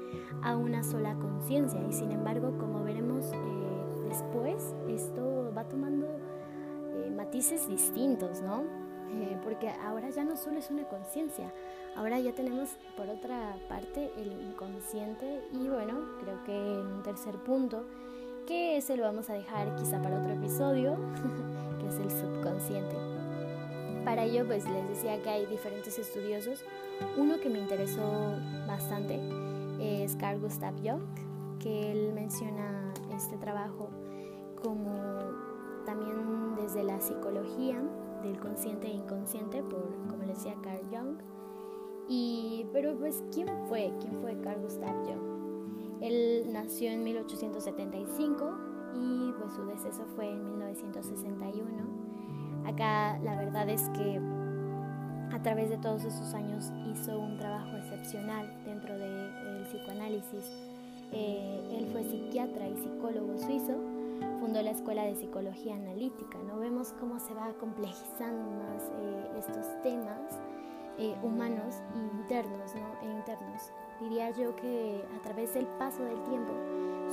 a 0.42 0.56
una 0.56 0.84
sola 0.84 1.16
conciencia 1.16 1.82
y 1.86 1.92
sin 1.92 2.12
embargo, 2.12 2.56
como 2.56 2.82
veremos, 2.82 3.30
eh, 3.30 3.73
después 4.14 4.74
esto 4.88 5.52
va 5.56 5.64
tomando 5.64 6.06
eh, 6.06 7.10
matices 7.10 7.66
distintos, 7.68 8.42
¿no? 8.42 8.62
Eh, 9.10 9.36
porque 9.42 9.68
ahora 9.68 10.10
ya 10.10 10.24
no 10.24 10.36
solo 10.36 10.58
es 10.58 10.70
una 10.70 10.84
conciencia, 10.84 11.52
ahora 11.96 12.20
ya 12.20 12.32
tenemos 12.32 12.70
por 12.96 13.08
otra 13.08 13.56
parte 13.68 14.12
el 14.16 14.30
inconsciente 14.40 15.42
y 15.52 15.68
bueno, 15.68 15.94
creo 16.20 16.42
que 16.44 16.52
en 16.52 16.86
un 16.86 17.02
tercer 17.02 17.34
punto, 17.36 17.84
que 18.46 18.76
ese 18.76 18.96
lo 18.96 19.02
vamos 19.02 19.30
a 19.30 19.34
dejar 19.34 19.74
quizá 19.76 20.00
para 20.00 20.20
otro 20.20 20.32
episodio, 20.32 20.96
que 21.80 21.88
es 21.88 21.98
el 21.98 22.10
subconsciente. 22.10 22.94
Para 24.04 24.24
ello, 24.24 24.46
pues 24.46 24.64
les 24.68 24.88
decía 24.88 25.20
que 25.22 25.30
hay 25.30 25.46
diferentes 25.46 25.98
estudiosos. 25.98 26.62
Uno 27.16 27.40
que 27.40 27.48
me 27.48 27.58
interesó 27.58 28.34
bastante 28.66 29.18
es 29.80 30.14
Carl 30.16 30.40
Gustav 30.40 30.74
Jung, 30.84 31.02
que 31.58 31.90
él 31.90 32.12
menciona 32.12 32.92
este 33.16 33.38
trabajo 33.38 33.88
desde 36.74 36.84
la 36.84 37.00
psicología 37.00 37.80
del 38.22 38.38
consciente 38.40 38.88
e 38.88 38.94
inconsciente, 38.94 39.62
por, 39.62 39.94
como 40.08 40.24
le 40.24 40.34
decía 40.34 40.54
Carl 40.62 40.80
Jung. 40.90 41.18
Y, 42.08 42.66
pero 42.72 42.96
pues, 42.98 43.22
¿quién 43.32 43.48
fue? 43.68 43.92
¿Quién 44.00 44.20
fue 44.20 44.38
Carl 44.40 44.60
Gustav 44.60 44.94
Jung? 45.04 46.00
Él 46.00 46.46
nació 46.52 46.90
en 46.90 47.04
1875 47.04 48.50
y 48.94 49.32
pues 49.38 49.52
su 49.52 49.64
deceso 49.66 50.04
fue 50.16 50.30
en 50.30 50.44
1961. 50.44 51.64
Acá 52.66 53.18
la 53.22 53.36
verdad 53.36 53.68
es 53.68 53.88
que 53.90 54.20
a 55.32 55.42
través 55.42 55.70
de 55.70 55.78
todos 55.78 56.04
esos 56.04 56.34
años 56.34 56.72
hizo 56.90 57.18
un 57.18 57.38
trabajo 57.38 57.76
excepcional 57.76 58.52
dentro 58.64 58.98
del 58.98 59.64
psicoanálisis. 59.68 60.50
Eh, 61.12 61.78
él 61.78 61.88
fue 61.92 62.02
psiquiatra 62.02 62.68
y 62.68 62.76
psicólogo 62.76 63.38
suizo 63.38 63.78
fundó 64.44 64.60
la 64.60 64.72
Escuela 64.72 65.04
de 65.04 65.14
Psicología 65.14 65.74
Analítica. 65.74 66.36
¿no? 66.46 66.58
Vemos 66.58 66.92
cómo 67.00 67.18
se 67.18 67.32
va 67.32 67.54
complejizando 67.54 68.50
más 68.50 68.82
eh, 69.00 69.38
estos 69.38 69.64
temas 69.82 70.38
eh, 70.98 71.16
humanos 71.22 71.76
e 71.94 71.98
internos, 72.20 72.74
¿no? 72.74 73.08
e 73.08 73.10
internos. 73.10 73.62
Diría 74.02 74.32
yo 74.32 74.54
que 74.54 75.02
a 75.18 75.22
través 75.22 75.54
del 75.54 75.66
paso 75.78 76.04
del 76.04 76.22
tiempo 76.24 76.52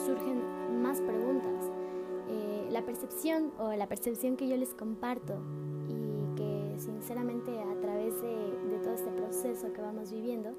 surgen 0.06 0.82
más 0.84 1.00
preguntas. 1.00 1.72
Eh, 2.28 2.68
la 2.70 2.82
percepción 2.82 3.54
o 3.58 3.72
la 3.72 3.88
percepción 3.88 4.36
que 4.36 4.50
yo 4.50 4.58
les 4.58 4.74
comparto 4.74 5.36
y 5.88 6.36
que 6.36 6.76
sinceramente 6.80 7.62
a 7.62 7.80
través 7.80 8.22
de, 8.22 8.58
de 8.72 8.80
todo 8.84 8.94
este 8.94 9.12
proceso 9.12 9.72
que 9.72 9.82
vamos 9.82 10.12
viviendo, 10.12 10.54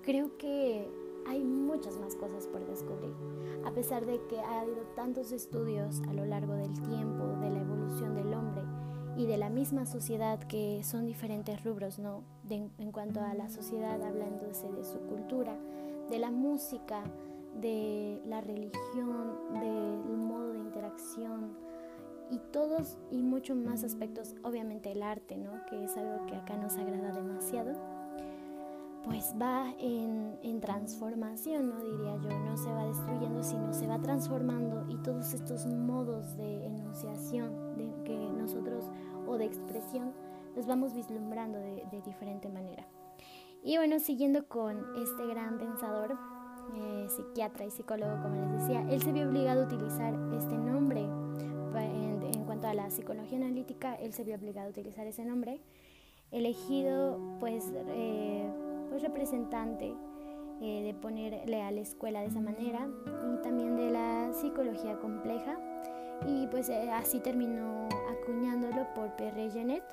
creo 0.00 0.38
que 0.38 0.88
hay 1.28 1.44
muchas 1.44 1.98
más 1.98 2.16
cosas 2.16 2.46
por 2.46 2.66
descubrir. 2.66 3.14
A 3.64 3.72
pesar 3.72 4.06
de 4.06 4.20
que 4.28 4.40
ha 4.40 4.60
habido 4.60 4.82
tantos 4.96 5.30
estudios 5.32 6.00
a 6.08 6.12
lo 6.14 6.24
largo 6.24 6.54
del 6.54 6.72
tiempo 6.72 7.26
de 7.40 7.50
la 7.50 7.60
evolución 7.60 8.14
del 8.14 8.32
hombre 8.32 8.62
y 9.16 9.26
de 9.26 9.36
la 9.36 9.50
misma 9.50 9.84
sociedad 9.84 10.38
que 10.40 10.82
son 10.84 11.04
diferentes 11.04 11.62
rubros, 11.64 11.98
¿no? 11.98 12.22
en 12.48 12.92
cuanto 12.92 13.20
a 13.20 13.34
la 13.34 13.50
sociedad, 13.50 14.02
hablándose 14.02 14.70
de 14.72 14.84
su 14.84 14.98
cultura, 15.00 15.56
de 16.08 16.18
la 16.18 16.30
música, 16.30 17.04
de 17.60 18.22
la 18.26 18.40
religión, 18.40 19.36
del 19.60 20.16
modo 20.16 20.52
de 20.52 20.58
interacción 20.58 21.56
y 22.30 22.38
todos 22.52 22.96
y 23.10 23.22
muchos 23.22 23.56
más 23.56 23.84
aspectos, 23.84 24.34
obviamente 24.42 24.92
el 24.92 25.02
arte, 25.02 25.36
¿no? 25.36 25.64
Que 25.66 25.84
es 25.84 25.96
algo 25.96 26.26
que 26.26 26.36
acá 26.36 26.56
nos 26.56 26.76
agrada 26.76 27.12
demasiado 27.12 27.97
pues 29.08 29.34
va 29.40 29.72
en, 29.78 30.28
transformación, 30.60 31.70
¿no? 31.70 31.78
Diría 31.78 32.16
yo, 32.16 32.38
no 32.40 32.56
se 32.56 32.70
va 32.70 32.84
destruyendo, 32.84 33.42
sino 33.42 33.72
se 33.72 33.86
va 33.86 33.98
transformando 34.00 34.84
y 34.88 34.96
todos 34.98 35.32
estos 35.32 35.66
modos 35.66 36.36
de 36.36 36.66
enunciación 36.66 37.76
de 37.76 37.90
que 38.04 38.16
nosotros 38.16 38.84
o 39.26 39.38
de 39.38 39.46
expresión 39.46 40.12
los 40.56 40.66
vamos 40.66 40.94
vislumbrando 40.94 41.58
de, 41.58 42.02
diferente 42.04 42.48
manera. 42.48 42.86
Y 43.62 43.76
bueno, 43.76 43.98
siguiendo 44.00 44.46
con 44.46 44.84
este 44.96 45.26
gran 45.26 45.58
pensador, 45.58 46.18
eh, 46.74 47.06
psiquiatra 47.08 47.64
y 47.64 47.70
psicólogo, 47.70 48.20
como 48.20 48.34
les 48.34 48.60
decía, 48.60 48.84
él 48.90 49.00
se 49.00 49.12
vio 49.12 49.28
obligado 49.28 49.62
a 49.62 49.64
utilizar 49.64 50.12
este 50.36 50.58
nombre. 50.58 51.00
En, 51.74 52.22
en 52.22 52.44
cuanto 52.44 52.66
a 52.66 52.74
la 52.74 52.90
psicología 52.90 53.38
analítica, 53.38 53.94
él 53.94 54.12
se 54.12 54.24
vio 54.24 54.34
obligado 54.34 54.66
a 54.66 54.70
utilizar 54.70 55.06
ese 55.06 55.24
nombre, 55.24 55.62
elegido 56.30 57.18
pues... 57.38 57.72
Eh, 57.74 58.67
pues, 58.98 59.12
representante 59.12 59.94
eh, 60.60 60.82
de 60.82 60.94
ponerle 60.94 61.62
a 61.62 61.70
la 61.70 61.80
escuela 61.80 62.20
de 62.20 62.26
esa 62.26 62.40
manera 62.40 62.88
y 63.32 63.42
también 63.42 63.76
de 63.76 63.90
la 63.90 64.32
psicología 64.32 64.98
compleja 64.98 65.56
y 66.26 66.48
pues 66.48 66.68
eh, 66.68 66.90
así 66.90 67.20
terminó 67.20 67.88
acuñándolo 68.10 68.92
por 68.94 69.14
Pierre 69.14 69.50
Genet, 69.50 69.84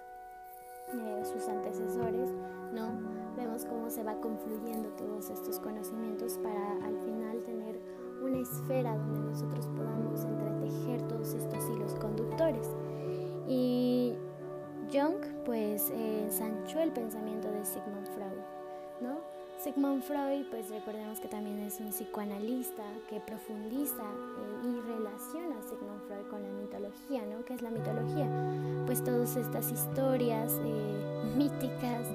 eh, 0.94 1.22
sus 1.24 1.48
antecesores, 1.48 2.32
¿no? 2.74 2.98
Vemos 3.38 3.66
cómo 3.66 3.92
se 3.92 4.02
va 4.02 4.16
confluyendo 4.16 4.90
todos 4.90 5.30
estos 5.30 5.60
conocimientos 5.60 6.40
para 6.40 6.72
al 6.84 6.98
final 6.98 7.44
tener 7.44 7.80
una 8.24 8.40
esfera 8.40 8.98
donde 8.98 9.20
nosotros 9.20 9.68
podamos 9.68 10.24
entretejer 10.24 11.04
todos 11.04 11.34
estos 11.36 11.70
hilos 11.70 11.94
conductores. 11.96 12.76
Y 13.48 14.16
Jung 14.92 15.22
pues 15.44 15.92
ensanchó 15.92 16.80
el 16.80 16.92
pensamiento 16.92 17.52
de 17.52 17.64
Sigmund 17.66 18.08
Freud. 18.08 18.55
Sigmund 19.66 20.04
Freud, 20.04 20.46
pues 20.52 20.70
recordemos 20.70 21.20
que 21.20 21.28
también 21.28 21.58
es 21.62 21.80
un 21.80 21.90
psicoanalista 21.90 22.84
que 23.10 23.20
profundiza 23.20 24.04
y 24.64 24.80
relaciona 24.80 25.60
Sigmund 25.64 26.04
Freud 26.06 26.28
con 26.30 26.44
la 26.44 26.50
mitología, 26.50 27.26
¿no? 27.26 27.44
¿Qué 27.46 27.56
es 27.56 27.64
la 27.64 27.72
mitología? 27.72 28.30
Pues 28.86 29.04
todas 29.04 29.36
estas 29.36 29.72
historias 29.72 30.54
eh, 30.64 31.34
míticas 31.36 32.08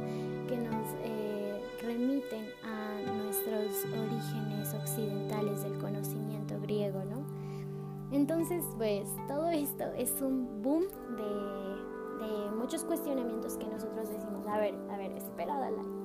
que 0.46 0.58
nos 0.58 0.86
eh, 1.02 1.60
remiten 1.82 2.46
a 2.62 3.00
nuestros 3.10 3.84
orígenes 3.84 4.72
occidentales 4.72 5.64
del 5.64 5.76
conocimiento 5.78 6.54
griego, 6.60 7.02
¿no? 7.04 7.24
Entonces, 8.12 8.62
pues 8.78 9.08
todo 9.26 9.48
esto 9.48 9.86
es 9.96 10.12
un 10.22 10.62
boom 10.62 10.84
de, 11.16 12.50
muchos 12.56 12.84
cuestionamientos 12.84 13.56
que 13.56 13.66
nosotros 13.66 14.08
decimos, 14.08 14.46
a 14.46 14.60
ver, 14.60 14.74
a 14.88 14.96
ver, 14.96 15.10
espera, 15.12 15.58
Dalai 15.58 15.99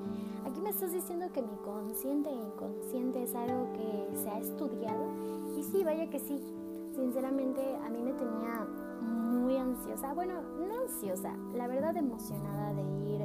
Aquí 0.45 0.61
me 0.61 0.69
estás 0.69 0.93
diciendo 0.93 1.25
que 1.33 1.41
mi 1.41 1.55
consciente 1.63 2.29
e 2.29 2.33
inconsciente 2.33 3.23
es 3.23 3.33
algo 3.33 3.73
que 3.73 4.15
se 4.15 4.29
ha 4.29 4.39
estudiado. 4.39 5.11
Y 5.57 5.63
sí, 5.63 5.83
vaya 5.83 6.07
que 6.09 6.19
sí. 6.19 6.39
Sinceramente, 6.95 7.61
a 7.83 7.89
mí 7.89 8.01
me 8.03 8.13
tenía 8.13 8.67
muy 9.01 9.57
ansiosa. 9.57 10.13
Bueno, 10.13 10.41
no 10.41 10.81
ansiosa, 10.81 11.35
la 11.55 11.67
verdad 11.67 11.97
emocionada 11.97 12.73
de 12.73 12.81
ir 12.81 13.21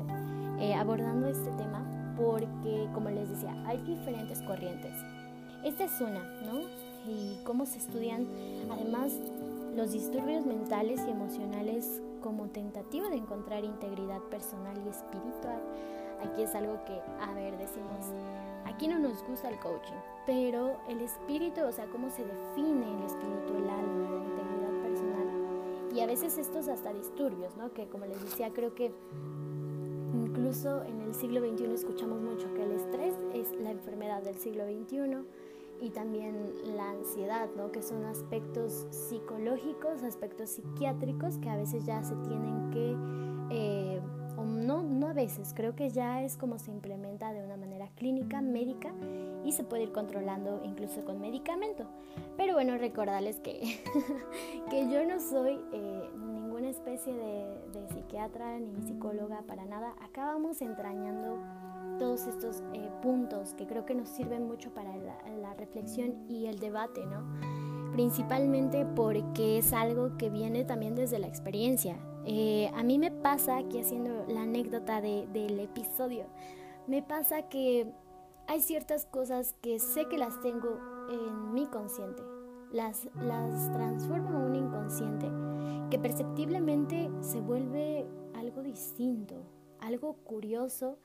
eh, 0.61 0.75
abordando 0.75 1.29
este 1.29 1.51
tema. 1.53 1.85
Porque, 2.17 2.89
como 2.95 3.11
les 3.11 3.29
decía, 3.29 3.55
hay 3.67 3.83
diferentes 3.83 4.41
corrientes. 4.43 4.93
Esta 5.63 5.85
es 5.85 6.01
una, 6.01 6.25
¿no? 6.43 6.61
Y 7.07 7.39
cómo 7.45 7.67
se 7.67 7.79
estudian, 7.79 8.27
además, 8.73 9.13
los 9.77 9.93
disturbios 9.93 10.47
mentales 10.47 11.01
y 11.07 11.11
emocionales 11.11 12.01
como 12.23 12.49
tentativa 12.49 13.09
de 13.11 13.17
encontrar 13.17 13.65
integridad 13.65 14.21
personal 14.31 14.77
y 14.85 14.89
espiritual 14.89 15.61
Aquí 16.25 16.43
es 16.43 16.55
algo 16.55 16.85
que, 16.85 17.01
a 17.21 17.33
ver, 17.35 17.57
decimos, 17.59 18.13
aquí 18.65 18.89
no 18.89 18.99
nos 18.99 19.23
gusta 19.25 19.49
el 19.49 19.59
coaching, 19.59 19.97
pero 20.27 20.77
el 20.89 21.01
espíritu, 21.01 21.63
o 21.63 21.73
sea, 21.73 21.87
cómo 21.87 22.11
se 22.11 22.25
define 22.25 22.87
el 22.97 23.03
espíritu, 23.05 23.57
el 23.57 23.69
alma, 23.69 24.11
la 24.11 24.25
integridad 24.25 24.83
personal. 24.83 25.91
Y 25.95 26.01
a 26.01 26.07
veces 26.07 26.39
estos 26.39 26.69
hasta 26.69 26.93
disturbios, 26.93 27.57
¿no? 27.57 27.73
Que 27.73 27.89
como 27.89 28.07
les 28.07 28.23
decía, 28.23 28.51
creo 28.53 28.75
que 28.75 28.93
incluso 30.15 30.83
en 30.85 31.01
el 31.01 31.15
siglo 31.15 31.41
XXI 31.41 31.73
escuchamos 31.73 32.21
mucho 32.21 32.53
que 32.55 32.63
el 32.63 32.73
estrés 32.73 33.15
es 33.35 33.53
la 33.61 33.71
enfermedad 33.71 34.23
del 34.23 34.37
siglo 34.37 34.65
XXI 34.65 35.25
y 35.81 35.91
también 35.91 36.53
la 36.77 36.91
ansiedad, 36.91 37.49
¿no? 37.57 37.73
que 37.73 37.83
son 37.83 38.05
aspectos 38.05 38.87
psicológicos, 38.91 40.03
aspectos 40.03 40.51
psiquiátricos 40.51 41.39
que 41.39 41.49
a 41.49 41.57
veces 41.57 41.87
ya 41.87 42.03
se 42.03 42.15
tienen 42.17 42.71
que 42.71 42.95
veces, 45.21 45.53
creo 45.55 45.77
que 45.77 45.91
ya 45.91 46.23
es 46.23 46.39
como 46.39 46.59
se 46.59 46.71
implementa 46.71 47.35
de 47.35 47.45
una 47.45 47.59
manera 47.59 47.91
clínica, 47.95 48.41
médica 48.41 48.91
y 49.45 49.53
se 49.53 49.65
puede 49.65 49.83
ir 49.83 49.93
controlando 49.93 50.63
incluso 50.65 51.05
con 51.05 51.21
medicamento. 51.21 51.85
Pero 52.39 52.55
bueno, 52.55 52.79
recordarles 52.79 53.39
que, 53.41 53.61
que 54.71 54.91
yo 54.91 55.05
no 55.05 55.21
soy 55.21 55.61
eh, 55.75 56.11
ninguna 56.17 56.71
especie 56.71 57.13
de, 57.13 57.61
psiquiatra 57.93 58.59
ni 58.61 58.81
psicóloga 58.83 59.43
para 59.43 59.67
nada. 59.67 59.95
Acabamos 60.01 60.63
entrañando 60.63 61.39
todos 61.99 62.27
estos 62.27 62.63
eh, 62.73 62.89
puntos 63.03 63.53
que 63.55 63.67
creo 63.67 63.85
que 63.85 63.95
nos 63.95 64.09
sirven 64.09 64.47
mucho 64.47 64.73
para 64.73 64.97
la, 64.97 65.19
la 65.43 65.53
reflexión 65.55 66.25
y 66.31 66.47
el 66.47 66.59
debate, 66.59 67.05
¿no? 67.05 67.80
Principalmente 67.93 68.87
porque 68.87 69.59
es 69.59 69.73
algo 69.73 70.17
que 70.17 70.31
viene 70.31 70.65
también 70.65 70.95
desde 70.95 71.19
la 71.19 71.27
experiencia. 71.27 71.99
Eh, 72.25 72.71
a 72.75 72.83
mí 72.83 72.99
me 72.99 73.11
pasa, 73.11 73.57
aquí 73.57 73.81
haciendo 73.81 74.25
la 74.29 74.43
anécdota 74.43 75.01
del 75.01 75.59
episodio, 75.59 76.27
me 76.87 77.03
pasa 77.03 77.49
que 77.49 77.93
hay 78.47 78.61
ciertas 78.61 79.07
cosas 79.07 79.55
que 79.63 79.79
sé 79.79 80.07
que 80.07 80.19
las 80.19 80.41
tengo 80.41 80.79
en 81.11 81.55
mi 81.55 81.67
consciente, 81.67 82.23
las, 82.73 83.09
las 83.15 83.73
transformo 83.73 84.31
en 84.31 84.45
un 84.45 84.57
inconsciente 84.57 85.27
que 85.91 85.99
perceptiblemente 85.99 87.11
se 87.21 87.41
vuelve 87.41 88.07
algo 88.35 88.63
distinto, 88.63 89.43
algo 89.81 90.15
curioso 90.25 90.99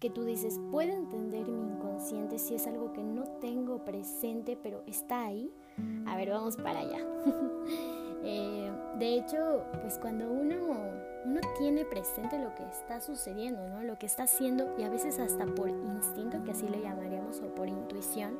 que 0.00 0.10
tú 0.10 0.24
dices, 0.24 0.58
puedo 0.70 0.92
entender 0.92 1.46
mi 1.46 1.60
inconsciente 1.60 2.38
si 2.38 2.54
es 2.54 2.66
algo 2.66 2.92
que 2.92 3.02
no 3.02 3.24
tengo 3.40 3.84
presente, 3.84 4.58
pero 4.60 4.82
está 4.86 5.26
ahí. 5.26 5.52
A 6.06 6.16
ver, 6.16 6.30
vamos 6.30 6.56
para 6.56 6.80
allá. 6.80 6.98
Eh, 8.22 8.70
de 8.98 9.14
hecho, 9.14 9.64
pues 9.80 9.96
cuando 9.98 10.30
uno, 10.30 10.56
uno 11.24 11.40
tiene 11.56 11.86
presente 11.86 12.38
lo 12.38 12.54
que 12.54 12.64
está 12.64 13.00
sucediendo, 13.00 13.66
¿no? 13.66 13.82
lo 13.82 13.98
que 13.98 14.04
está 14.04 14.24
haciendo, 14.24 14.74
y 14.76 14.82
a 14.82 14.90
veces 14.90 15.18
hasta 15.18 15.46
por 15.46 15.70
instinto, 15.70 16.44
que 16.44 16.50
así 16.50 16.68
le 16.68 16.82
llamaríamos, 16.82 17.40
o 17.40 17.54
por 17.54 17.66
intuición, 17.66 18.38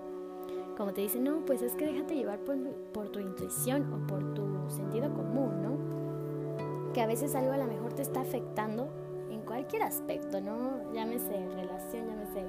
como 0.76 0.92
te 0.92 1.02
dicen, 1.02 1.24
no, 1.24 1.44
pues 1.44 1.62
es 1.62 1.74
que 1.76 1.86
déjate 1.86 2.14
llevar 2.14 2.38
por, 2.40 2.56
por 2.92 3.10
tu 3.10 3.20
intuición 3.20 3.92
o 3.92 4.06
por 4.06 4.34
tu 4.34 4.70
sentido 4.70 5.12
común, 5.12 5.62
¿no? 5.62 6.92
Que 6.92 7.02
a 7.02 7.06
veces 7.06 7.34
algo 7.34 7.52
a 7.52 7.58
lo 7.58 7.66
mejor 7.66 7.92
te 7.92 8.02
está 8.02 8.20
afectando 8.20 8.88
en 9.30 9.42
cualquier 9.42 9.82
aspecto, 9.82 10.40
¿no? 10.40 10.92
Llámese 10.92 11.48
relación, 11.54 12.08
llámese 12.08 12.44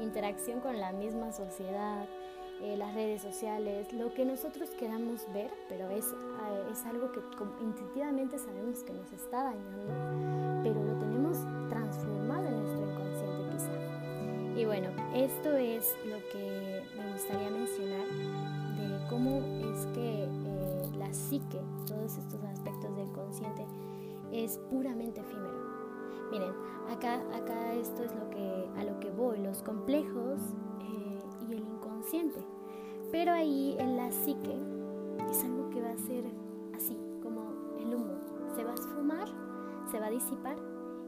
interacción 0.00 0.60
con 0.60 0.78
la 0.80 0.92
misma 0.92 1.32
sociedad, 1.32 2.06
eh, 2.62 2.76
las 2.76 2.94
redes 2.94 3.20
sociales, 3.20 3.92
lo 3.92 4.14
que 4.14 4.24
nosotros 4.24 4.70
queramos 4.78 5.26
ver, 5.34 5.50
pero 5.68 5.90
es, 5.90 6.06
eh, 6.06 6.70
es 6.72 6.86
algo 6.86 7.12
que 7.12 7.20
intuitivamente 7.62 8.38
sabemos 8.38 8.82
que 8.82 8.94
nos 8.94 9.12
está 9.12 9.44
dañando, 9.44 10.62
pero 10.62 10.82
lo 10.82 10.98
tenemos 10.98 11.36
transformado 11.68 12.46
en 12.46 12.62
nuestro 12.62 12.90
inconsciente 12.90 13.52
quizá. 13.52 14.58
Y 14.58 14.64
bueno, 14.64 14.88
esto 15.14 15.54
es 15.54 15.94
lo 16.06 16.16
que 16.32 16.82
me 16.96 17.12
gustaría 17.12 17.50
mencionar 17.50 18.06
de 18.08 19.06
cómo 19.10 19.38
es 19.74 19.86
que 19.94 20.24
eh, 20.24 20.90
la 20.96 21.12
psique, 21.12 21.60
todos 21.86 22.16
estos 22.16 22.42
aspectos 22.44 22.96
del 22.96 23.12
consciente, 23.12 23.66
es 24.32 24.58
puramente 24.70 25.20
efímero. 25.20 25.76
Miren, 26.30 26.52
acá, 26.90 27.20
acá 27.36 27.74
esto 27.74 28.02
es 28.02 28.14
lo 28.14 28.30
que, 28.30 28.68
a 28.78 28.84
lo 28.84 28.98
que 28.98 29.10
voy, 29.10 29.40
los 29.40 29.62
complejos 29.62 30.40
inconsciente. 32.06 32.40
Pero 33.10 33.32
ahí 33.32 33.76
en 33.78 33.96
la 33.96 34.10
psique 34.10 34.54
es 35.30 35.44
algo 35.44 35.70
que 35.70 35.80
va 35.80 35.90
a 35.90 35.98
ser 35.98 36.24
así, 36.74 36.96
como 37.22 37.52
el 37.80 37.94
humo. 37.94 38.14
Se 38.54 38.64
va 38.64 38.72
a 38.72 38.74
esfumar, 38.74 39.28
se 39.90 39.98
va 39.98 40.06
a 40.06 40.10
disipar 40.10 40.56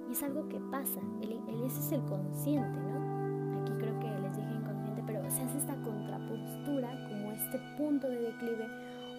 y 0.08 0.12
es 0.12 0.22
algo 0.22 0.48
que 0.48 0.61
pasa. 0.70 1.00
El, 1.20 1.40
ese 1.64 1.80
es 1.80 1.92
el 1.92 2.02
consciente, 2.02 2.78
¿no? 2.80 3.61
Aquí 3.61 3.72
creo 3.78 3.98
que 4.00 4.08
les 4.20 4.37
dije 4.37 4.54
inconsciente, 4.54 5.02
pero 5.06 5.22
se 5.30 5.42
hace 5.42 5.58
esta 5.58 5.74
contrapostura 5.82 7.08
como 7.08 7.32
este 7.32 7.58
punto 7.76 8.08
de 8.08 8.20
declive 8.20 8.66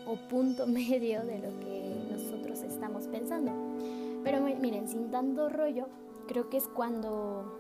o 0.06 0.16
punto 0.30 0.68
medio 0.68 1.24
de 1.24 1.40
lo 1.40 1.60
que 1.60 2.08
nosotros 2.12 2.62
estamos 2.62 3.08
pensando. 3.08 3.52
Pero 4.24 4.42
miren, 4.42 4.88
sin 4.88 5.12
tanto 5.12 5.50
rollo, 5.50 5.88
creo 6.28 6.50
que 6.50 6.58
es 6.58 6.68
cuando, 6.68 7.58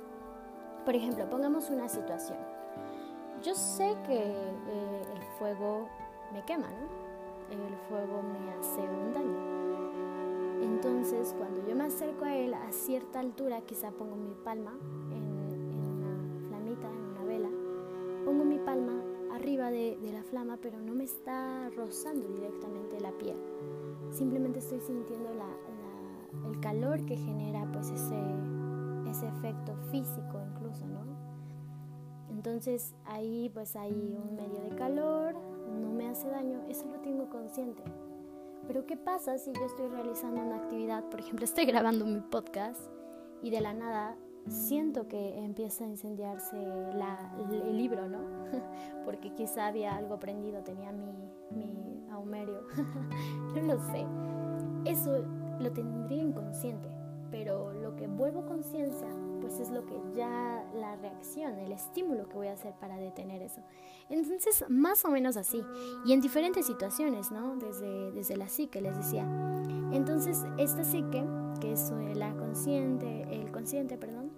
por 0.86 0.96
ejemplo, 0.96 1.30
pongamos 1.30 1.70
una 1.70 1.88
situación 1.88 2.59
yo 3.42 3.56
sé 3.56 3.96
que 4.06 4.18
eh, 4.18 5.04
el 5.16 5.22
fuego 5.38 5.88
me 6.34 6.44
quema, 6.44 6.68
¿no? 6.68 7.10
El 7.50 7.76
fuego 7.88 8.22
me 8.22 8.52
hace 8.52 8.82
un 8.82 9.14
daño. 9.14 9.60
Entonces, 10.62 11.34
cuando 11.38 11.66
yo 11.66 11.76
me 11.76 11.86
acerco 11.86 12.26
a 12.26 12.36
él 12.36 12.54
a 12.54 12.72
cierta 12.72 13.20
altura, 13.20 13.62
quizá 13.62 13.92
pongo 13.92 14.16
mi 14.16 14.34
palma 14.44 14.74
en, 15.12 15.24
una 15.24 16.50
flamita, 16.50 16.88
en 16.88 17.06
una 17.06 17.24
vela, 17.24 17.50
pongo 18.26 18.44
mi 18.44 18.60
palma 18.60 19.02
arriba 19.34 19.72
de, 19.72 19.98
la 20.12 20.24
flama, 20.24 20.58
pero 20.62 20.80
no 20.80 20.94
me 20.94 21.06
está 21.06 21.70
rozando 21.70 22.28
directamente 22.28 23.00
la 23.00 23.12
piel. 23.12 23.38
Simplemente 24.12 24.60
estoy 24.60 24.82
sintiendo 24.82 25.30
el 25.32 26.60
calor 26.60 27.06
que 27.06 27.16
genera 27.16 27.66
pues 27.72 27.90
ese, 27.90 28.22
ese 29.10 29.28
efecto 29.28 29.76
físico 29.92 30.42
incluso, 30.54 30.86
¿no? 30.88 31.29
Entonces 32.40 32.96
ahí 33.04 33.52
pues 33.54 33.76
hay 33.76 33.92
un 33.92 34.38
medio 34.38 34.62
de 34.62 34.74
calor, 34.78 35.36
no 35.82 35.92
me 35.92 36.08
hace 36.08 36.30
daño, 36.30 36.62
eso 36.70 36.86
lo 36.86 37.02
tengo 37.02 37.30
consciente. 37.30 37.84
Pero 38.66 38.86
¿qué 38.86 38.96
pasa 38.96 39.38
si 39.38 39.52
yo 39.52 39.66
estoy 39.66 39.90
realizando 39.90 40.42
una 40.42 40.56
actividad, 40.56 41.04
por 41.10 41.20
ejemplo, 41.20 41.44
estoy 41.44 41.66
grabando 41.66 42.06
mi 42.06 42.22
podcast 42.22 42.80
y 43.44 43.50
de 43.50 43.60
la 43.60 43.74
nada 43.74 44.16
siento 44.48 45.10
que 45.10 45.38
empieza 45.38 45.84
a 45.84 45.88
incendiarse 45.88 46.56
el 46.56 47.76
libro, 47.76 48.08
¿no? 48.08 48.20
Porque 49.04 49.34
quizá 49.34 49.68
había 49.68 49.98
algo 49.98 50.18
prendido, 50.18 50.64
tenía 50.64 50.94
mi, 50.94 51.12
mi 51.52 52.10
ahumerio, 52.10 52.62
no 53.54 53.62
lo 53.64 53.78
sé. 53.92 54.06
Eso 54.86 55.26
lo 55.60 55.74
tendría 55.74 56.24
inconsciente, 56.24 56.88
pero 57.32 57.74
lo 57.74 57.98
que 57.98 58.08
vuelvo 58.08 58.46
conciencia 58.46 59.10
pues 59.50 59.62
es 59.62 59.72
lo 59.72 59.84
que 59.84 59.96
ya 60.16 60.64
la 60.76 60.96
reacción, 60.98 61.58
el 61.58 61.72
estímulo 61.72 62.30
que 62.30 62.36
voy 62.36 62.48
a 62.48 62.54
hacer 62.54 62.74
para 62.80 62.98
detener 62.98 63.42
eso. 63.42 63.62
Entonces, 64.08 64.64
más 64.70 65.04
o 65.06 65.10
menos 65.10 65.38
así, 65.38 65.64
y 66.06 66.14
en 66.14 66.22
diferentes 66.22 66.68
situaciones, 66.68 67.32
¿no? 67.32 67.56
Desde, 67.56 68.12
desde 68.12 68.38
la 68.38 68.48
psique, 68.48 68.80
les 68.80 68.96
decía. 68.96 69.28
Entonces, 69.92 70.46
esta 70.60 70.84
psique, 70.84 71.26
que 71.60 71.72
es 71.72 71.92
la 72.14 72.36
consciente, 72.36 73.24
el 73.32 73.52
consciente, 73.52 73.98
perdón, 73.98 74.32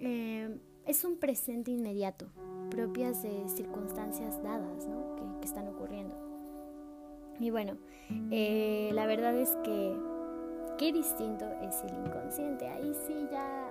eh, 0.00 0.60
es 0.84 1.02
un 1.04 1.16
presente 1.16 1.70
inmediato, 1.70 2.26
propias 2.70 3.22
de 3.22 3.48
circunstancias 3.48 4.42
dadas 4.42 4.86
¿no? 4.86 5.16
que, 5.40 5.46
están 5.46 5.66
ocurriendo. 5.68 6.14
Y 7.40 7.50
bueno, 7.50 7.78
eh, 8.30 8.90
la 8.92 9.06
verdad 9.06 9.34
es 9.34 9.56
que 9.64 9.96
qué 10.76 10.92
distinto 10.92 11.46
es 11.62 11.82
el 11.84 12.06
inconsciente. 12.06 12.68
Ahí 12.68 12.92
sí 13.06 13.14
ya, 13.30 13.70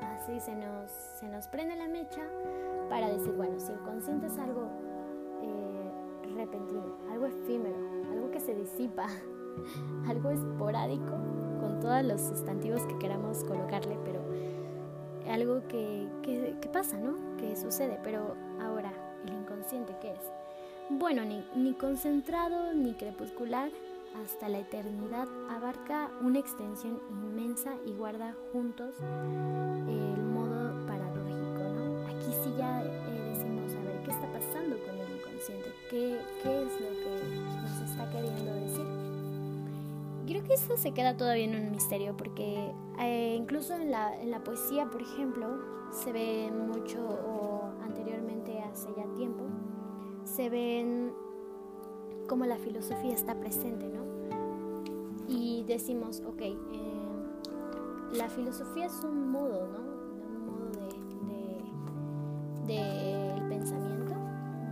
así 0.00 0.40
se 0.40 0.54
nos, 0.54 0.90
se 0.90 1.28
nos 1.28 1.46
prende 1.48 1.76
la 1.76 1.88
mecha 1.88 2.22
para 2.88 3.08
decir, 3.08 3.32
bueno, 3.32 3.58
si 3.58 3.72
el 3.72 3.78
consciente 3.80 4.26
es 4.26 4.38
algo 4.38 4.68
eh, 5.42 5.90
repentino, 6.34 6.96
algo 7.10 7.26
efímero, 7.26 7.76
algo 8.10 8.30
que 8.30 8.40
se 8.40 8.54
disipa, 8.54 9.06
algo 10.08 10.30
esporádico, 10.30 11.12
con 11.60 11.80
todos 11.80 12.02
los 12.04 12.20
sustantivos 12.20 12.82
que 12.86 12.98
queramos 12.98 13.44
colocarle, 13.44 13.98
pero 14.04 14.20
algo 15.30 15.66
que, 15.68 16.08
que, 16.22 16.68
pasa, 16.72 16.98
¿no? 16.98 17.36
Que 17.36 17.56
sucede, 17.56 17.98
pero 18.02 18.36
ahora, 18.60 18.92
¿el 19.26 19.34
inconsciente 19.34 19.94
qué 20.00 20.12
es? 20.12 20.20
Bueno, 20.90 21.24
ni, 21.24 21.46
ni 21.54 21.74
concentrado 21.74 22.72
ni 22.72 22.94
crepuscular, 22.94 23.70
hasta 24.16 24.48
la 24.48 24.58
eternidad 24.58 25.28
abarca 25.50 26.10
una 26.20 26.38
extensión 26.38 27.00
inmensa 27.10 27.74
y 27.86 27.92
guarda 27.92 28.34
juntos 28.52 28.94
el 29.00 30.22
modo 30.22 30.86
paradójico, 30.86 31.62
¿no? 31.74 32.06
Aquí 32.06 32.32
sí 32.42 32.52
ya 32.58 32.82
eh, 32.82 33.34
decimos, 33.34 33.72
a 33.74 33.80
ver, 33.82 34.02
¿qué 34.04 34.10
está 34.10 34.32
pasando 34.32 34.76
con 34.84 34.96
el 34.96 35.16
inconsciente? 35.16 35.72
¿Qué, 35.90 36.18
¿Qué 36.42 36.62
es 36.62 36.72
lo 36.80 36.90
que 36.90 37.62
nos 37.62 37.90
está 37.90 38.10
queriendo 38.10 38.54
decir? 38.54 38.86
Creo 40.26 40.44
que 40.44 40.54
eso 40.54 40.76
se 40.76 40.92
queda 40.92 41.16
todavía 41.16 41.44
en 41.44 41.54
un 41.54 41.70
misterio 41.70 42.16
porque 42.16 42.72
eh, 43.00 43.34
incluso 43.38 43.74
en 43.74 43.90
la, 43.90 44.20
en 44.20 44.30
la 44.30 44.44
poesía, 44.44 44.86
por 44.86 45.00
ejemplo, 45.00 45.58
se 45.90 46.12
ve 46.12 46.50
mucho, 46.50 47.00
o 47.02 47.70
anteriormente 47.82 48.60
hace 48.60 48.88
ya 48.96 49.04
tiempo, 49.14 49.44
se 50.24 50.50
ven 50.50 51.14
como 52.28 52.44
la 52.44 52.58
filosofía 52.58 53.14
está 53.14 53.34
presente, 53.34 53.88
¿no? 53.88 54.06
Y 55.28 55.64
decimos, 55.64 56.22
ok, 56.26 56.40
eh, 56.42 56.56
la 58.12 58.28
filosofía 58.28 58.86
es 58.86 59.02
un 59.02 59.30
modo, 59.30 59.66
¿no? 59.66 59.78
Un 59.78 60.46
modo 60.46 60.70
de, 62.66 62.74
de, 62.74 63.42
pensamiento, 63.48 64.14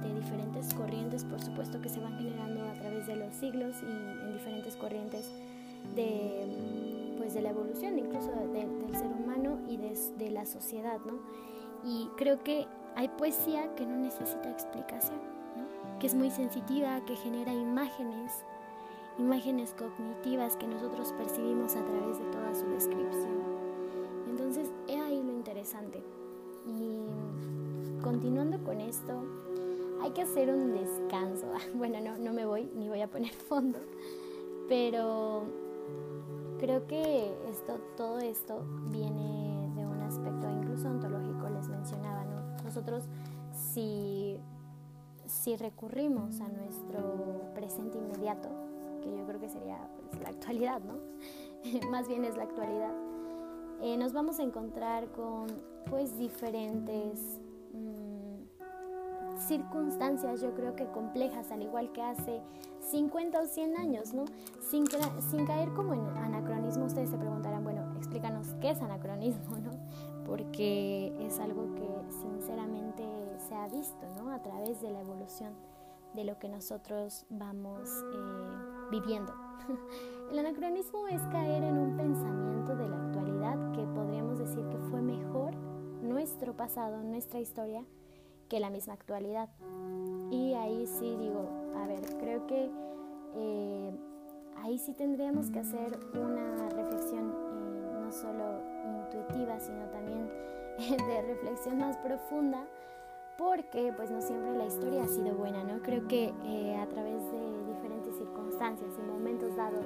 de 0.03 0.15
diferentes 0.15 0.73
corrientes, 0.75 1.25
por 1.25 1.41
supuesto, 1.43 1.81
que 1.81 1.89
se 1.89 1.99
van 1.99 2.17
generando 2.19 2.69
a 2.69 2.75
través 2.75 3.07
de 3.07 3.17
los 3.17 3.35
siglos 3.35 3.75
y 3.83 3.87
en 3.87 4.33
diferentes 4.35 4.77
corrientes 4.77 5.33
de, 5.95 7.15
pues, 7.17 7.35
de 7.35 7.41
la 7.41 7.51
evolución, 7.51 7.99
incluso 7.99 8.31
del 8.53 8.95
ser 8.95 9.09
humano 9.09 9.59
y 9.67 9.79
de, 9.79 9.99
de 10.19 10.31
la 10.31 10.45
sociedad, 10.45 10.99
¿no? 11.07 11.19
Y 11.85 12.09
creo 12.17 12.43
que 12.43 12.67
hay 12.95 13.09
poesía 13.09 13.75
que 13.77 13.87
no 13.87 13.97
necesita 13.97 14.51
explicación 14.51 15.36
que 16.01 16.07
es 16.07 16.15
muy 16.15 16.31
sensitiva, 16.31 17.01
que 17.07 17.17
genera 17.17 17.53
imágenes, 17.53 18.45
imágenes 19.19 19.75
cognitivas 19.75 20.57
que 20.57 20.67
nosotros 20.67 21.13
percibimos 21.17 21.75
a 21.75 21.85
través 21.85 22.19
de 22.19 22.25
toda 22.27 22.55
su 22.55 22.67
descripción. 22.67 23.37
Entonces, 24.29 24.71
he 24.89 24.99
ahí 25.01 25.23
lo 25.23 25.33
interesante. 25.33 26.03
Y 26.67 28.03
continuando 28.03 28.63
con 28.63 28.81
esto, 28.81 29.23
hay 30.03 30.11
que 30.11 30.23
hacer 30.23 30.51
un 30.51 30.73
descanso. 30.73 31.47
Bueno, 31.75 32.01
no, 32.01 32.19
no 32.19 32.33
me 32.33 32.45
voy 32.45 32.69
ni 32.75 32.89
voy 32.89 33.01
a 33.01 33.09
poner 33.09 33.33
fondo, 33.49 33.79
pero 34.69 35.45
creo 36.59 36.87
que 36.87 37.33
esto, 37.51 37.79
todo 37.97 38.19
esto 38.19 38.65
viene 38.91 39.71
de 39.75 39.87
un 39.87 40.01
aspecto 40.03 40.51
incluso 40.51 40.89
ontológico, 40.89 41.49
les 41.49 41.69
mencionaba, 41.69 42.25
¿no? 42.25 42.63
Nosotros 42.65 43.05
si 43.53 44.39
si 45.27 45.57
recurrimos 45.57 46.41
a 46.41 46.49
nuestro 46.49 47.51
presente 47.55 47.99
inmediato, 47.99 48.49
que 49.03 49.17
yo 49.17 49.25
creo 49.27 49.41
que 49.41 49.49
sería 49.49 49.79
pues, 50.11 50.23
la 50.23 50.29
actualidad, 50.31 50.81
¿no? 50.81 50.95
Más 51.91 52.09
bien 52.09 52.25
es 52.25 52.37
la 52.37 52.45
actualidad, 52.45 52.95
eh, 53.83 53.97
nos 53.97 54.13
vamos 54.13 54.39
a 54.39 54.43
encontrar 54.43 55.11
con 55.13 55.47
pues 55.91 56.17
diferentes 56.17 57.41
mm, 57.73 59.39
circunstancias, 59.39 60.41
yo 60.41 60.55
creo 60.55 60.75
que 60.75 60.87
complejas, 60.87 61.51
al 61.51 61.63
igual 61.63 61.93
que 61.93 62.03
hace 62.03 62.41
50 62.81 63.41
o 63.41 63.47
100 63.47 63.77
años, 63.77 64.15
¿no? 64.15 64.25
Sin, 64.61 64.85
sin 65.31 65.47
caer 65.47 65.69
como 65.75 65.93
en 65.95 66.01
anacronismo, 66.17 66.87
ustedes 66.87 67.11
se 67.11 67.19
preguntarán, 67.19 67.65
bueno, 67.65 67.95
explícanos 67.97 68.55
qué 68.61 68.71
es 68.71 68.81
anacronismo, 68.81 69.59
¿no? 69.59 69.73
Porque 70.25 71.13
es 71.21 71.39
algo 71.39 71.75
que 71.75 71.87
sinceramente 72.11 73.05
se 73.49 73.55
ha 73.55 73.69
visto 73.69 74.07
¿no? 74.17 74.33
a 74.33 74.43
través 74.43 74.81
de 74.81 74.91
la 74.91 75.01
evolución 75.01 75.55
de 76.15 76.25
lo 76.25 76.39
que 76.39 76.49
nosotros 76.49 77.27
vamos 77.29 77.89
eh, 78.13 78.89
viviendo. 78.91 79.33
El 80.33 80.39
anacronismo 80.39 81.07
es 81.09 81.23
caer 81.29 81.63
en 81.63 81.79
un 81.79 81.97
pensamiento 81.97 82.75
de 82.75 82.89
la 82.89 82.97
actualidad 82.97 83.73
que 83.73 83.83
podríamos 83.83 84.39
decir 84.39 84.67
que 84.69 84.79
fue 84.91 85.03
mejor 85.03 85.55
nuestro 86.03 86.57
pasado, 86.57 87.03
nuestra 87.03 87.39
historia, 87.39 87.85
que 88.49 88.61
la 88.61 88.71
misma 88.71 88.95
actualidad. 88.95 89.49
Y 90.31 90.55
ahí 90.55 90.87
sí 90.87 91.17
digo, 91.17 91.49
a 91.77 91.87
ver, 91.87 92.01
creo 92.19 92.47
que 92.47 92.71
eh, 93.35 93.97
ahí 94.63 94.79
sí 94.79 94.93
tendríamos 94.95 95.51
que 95.51 95.61
hacer 95.61 95.99
una 96.15 96.69
reflexión 96.71 97.31
eh, 97.31 98.01
no 98.01 98.11
solo 98.11 98.61
intuitiva, 98.85 99.61
sino 99.61 99.89
también 99.91 100.29
de 100.79 101.23
reflexión 101.23 101.79
más 101.79 101.97
profunda 101.99 102.67
porque 103.39 103.93
pues 103.97 104.11
no 104.11 104.21
siempre 104.21 104.57
la 104.57 104.67
historia 104.67 105.05
ha 105.05 105.09
sido 105.09 105.35
buena, 105.35 105.63
¿no? 105.63 105.83
Creo 105.83 106.07
que 106.09 106.33
eh, 106.45 106.77
a 106.77 106.87
través 106.87 107.23
de 107.31 107.75
diferentes 107.75 108.17
circunstancias 108.17 108.91
y 108.99 109.03
momentos 109.03 109.55
dados, 109.57 109.85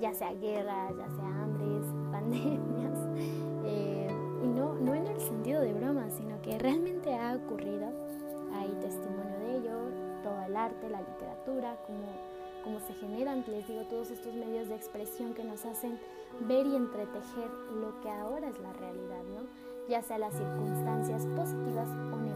ya 0.00 0.12
sea 0.12 0.32
guerra, 0.34 0.90
ya 0.96 1.08
sea 1.08 1.42
hambres, 1.42 1.84
pandemias, 2.10 2.98
eh, 3.64 4.08
y 4.42 4.46
no, 4.48 4.74
no 4.74 4.94
en 4.94 5.06
el 5.06 5.20
sentido 5.20 5.60
de 5.60 5.72
broma, 5.72 6.10
sino 6.10 6.40
que 6.42 6.58
realmente 6.58 7.14
ha 7.14 7.36
ocurrido, 7.36 7.90
hay 8.54 8.68
testimonio 8.80 9.38
de 9.38 9.56
ello, 9.58 9.78
todo 10.24 10.42
el 10.42 10.56
arte, 10.56 10.88
la 10.88 11.00
literatura, 11.00 11.76
como, 11.86 12.08
como 12.64 12.80
se 12.80 12.94
generan, 12.94 13.44
les 13.46 13.68
digo, 13.68 13.82
todos 13.84 14.10
estos 14.10 14.34
medios 14.34 14.68
de 14.68 14.74
expresión 14.74 15.34
que 15.34 15.44
nos 15.44 15.64
hacen 15.64 15.98
ver 16.48 16.66
y 16.66 16.74
entretejer 16.74 17.50
lo 17.80 18.00
que 18.00 18.10
ahora 18.10 18.48
es 18.48 18.58
la 18.58 18.72
realidad, 18.72 19.22
¿no? 19.34 19.70
ya 19.90 20.02
sea 20.02 20.18
las 20.18 20.32
circunstancias 20.34 21.26
positivas 21.36 21.88
o 21.88 22.16
negativas 22.16 22.29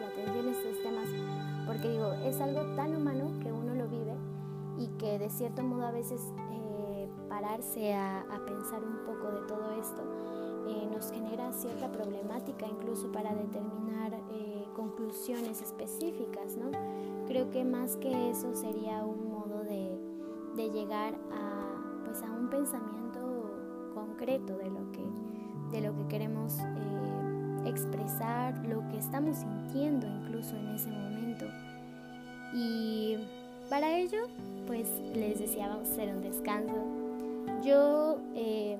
la 0.00 0.08
atención 0.08 0.48
estos 0.48 0.82
temas 0.82 1.06
porque 1.66 1.88
digo, 1.88 2.12
es 2.24 2.40
algo 2.40 2.62
tan 2.74 2.96
humano 2.96 3.30
que 3.40 3.52
uno 3.52 3.74
lo 3.74 3.86
vive 3.88 4.14
y 4.78 4.88
que 4.98 5.18
de 5.18 5.30
cierto 5.30 5.62
modo 5.62 5.86
a 5.86 5.90
veces 5.90 6.20
eh, 6.50 7.08
pararse 7.28 7.94
a, 7.94 8.24
pensar 8.46 8.82
un 8.82 9.04
poco 9.04 9.30
de 9.30 9.46
todo 9.46 9.70
esto 9.80 10.02
eh, 10.66 10.88
nos 10.92 11.12
genera 11.12 11.52
cierta 11.52 11.92
problemática 11.92 12.66
incluso 12.66 13.12
para 13.12 13.34
determinar 13.34 14.14
eh, 14.32 14.66
conclusiones 14.74 15.62
específicas, 15.62 16.56
¿no? 16.56 16.70
Creo 17.26 17.50
que 17.50 17.64
más 17.64 17.96
que 17.96 18.30
eso 18.30 18.54
sería 18.54 19.04
un 19.04 19.30
modo 19.30 19.62
de, 19.62 19.96
de 20.56 20.70
llegar 20.70 21.14
a 21.32 21.70
pues 22.04 22.22
a 22.22 22.32
un 22.32 22.48
pensamiento 22.50 23.20
concreto 23.94 24.56
de 24.56 24.70
lo 24.70 24.90
que, 24.90 25.04
de 25.70 25.80
lo 25.80 25.94
que 25.94 26.08
queremos 26.08 26.58
eh, 26.58 26.99
expresar, 27.64 28.56
lo 28.66 28.86
que 28.88 28.98
estamos 28.98 29.36
sintiendo 29.36 30.06
incluso 30.06 30.56
en 30.56 30.68
ese 30.68 30.90
momento. 30.90 31.46
Y 32.52 33.16
para 33.68 33.96
ello, 33.96 34.26
pues 34.66 34.88
les 35.14 35.38
decía, 35.38 35.72
a 35.72 35.80
hacer 35.80 36.14
un 36.14 36.22
descanso. 36.22 36.74
Yo 37.62 38.18
eh, 38.34 38.78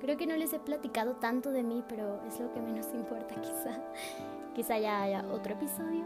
creo 0.00 0.16
que 0.16 0.26
no 0.26 0.36
les 0.36 0.52
he 0.52 0.58
platicado 0.58 1.16
tanto 1.16 1.50
de 1.50 1.62
mí, 1.62 1.82
pero 1.88 2.20
es 2.26 2.40
lo 2.40 2.52
que 2.52 2.60
menos 2.60 2.86
importa 2.94 3.34
quizá. 3.34 3.78
Quizá 4.54 4.78
ya 4.78 5.02
haya 5.02 5.24
otro 5.32 5.54
episodio 5.54 6.04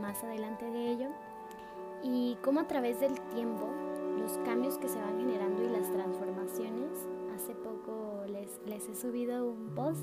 más 0.00 0.22
adelante 0.24 0.64
de 0.70 0.90
ello. 0.92 1.08
Y 2.02 2.36
cómo 2.42 2.60
a 2.60 2.66
través 2.66 3.00
del 3.00 3.18
tiempo 3.34 3.66
los 4.18 4.38
cambios 4.38 4.78
que 4.78 4.88
se 4.88 4.98
van 4.98 5.18
generando 5.18 5.62
y 5.62 5.68
las 5.68 5.90
transformaciones. 5.90 7.06
Hace 7.34 7.54
poco 7.54 8.15
les, 8.28 8.60
les 8.66 8.88
he 8.88 8.94
subido 8.94 9.50
un 9.50 9.74
post 9.74 10.02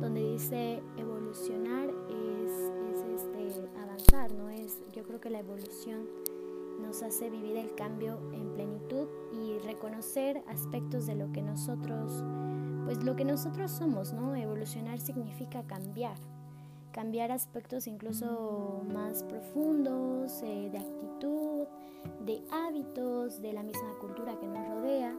donde 0.00 0.32
dice 0.32 0.82
evolucionar 0.96 1.88
es, 1.88 2.52
es 2.92 3.22
este, 3.22 3.68
avanzar, 3.80 4.32
¿no? 4.32 4.48
Es, 4.48 4.78
yo 4.92 5.02
creo 5.04 5.20
que 5.20 5.30
la 5.30 5.40
evolución 5.40 6.06
nos 6.80 7.02
hace 7.02 7.28
vivir 7.30 7.56
el 7.56 7.74
cambio 7.74 8.18
en 8.32 8.52
plenitud 8.54 9.08
y 9.32 9.58
reconocer 9.58 10.42
aspectos 10.48 11.06
de 11.06 11.16
lo 11.16 11.32
que 11.32 11.42
nosotros, 11.42 12.24
pues 12.84 13.02
lo 13.02 13.16
que 13.16 13.24
nosotros 13.24 13.70
somos, 13.70 14.12
¿no? 14.12 14.36
Evolucionar 14.36 15.00
significa 15.00 15.64
cambiar, 15.64 16.16
cambiar 16.92 17.32
aspectos 17.32 17.86
incluso 17.86 18.84
más 18.92 19.24
profundos, 19.24 20.42
eh, 20.42 20.70
de 20.70 20.78
actitud, 20.78 21.66
de 22.24 22.42
hábitos, 22.50 23.42
de 23.42 23.52
la 23.52 23.62
misma 23.62 23.98
cultura 24.00 24.38
que 24.38 24.46
nos 24.46 24.68
rodea, 24.68 25.14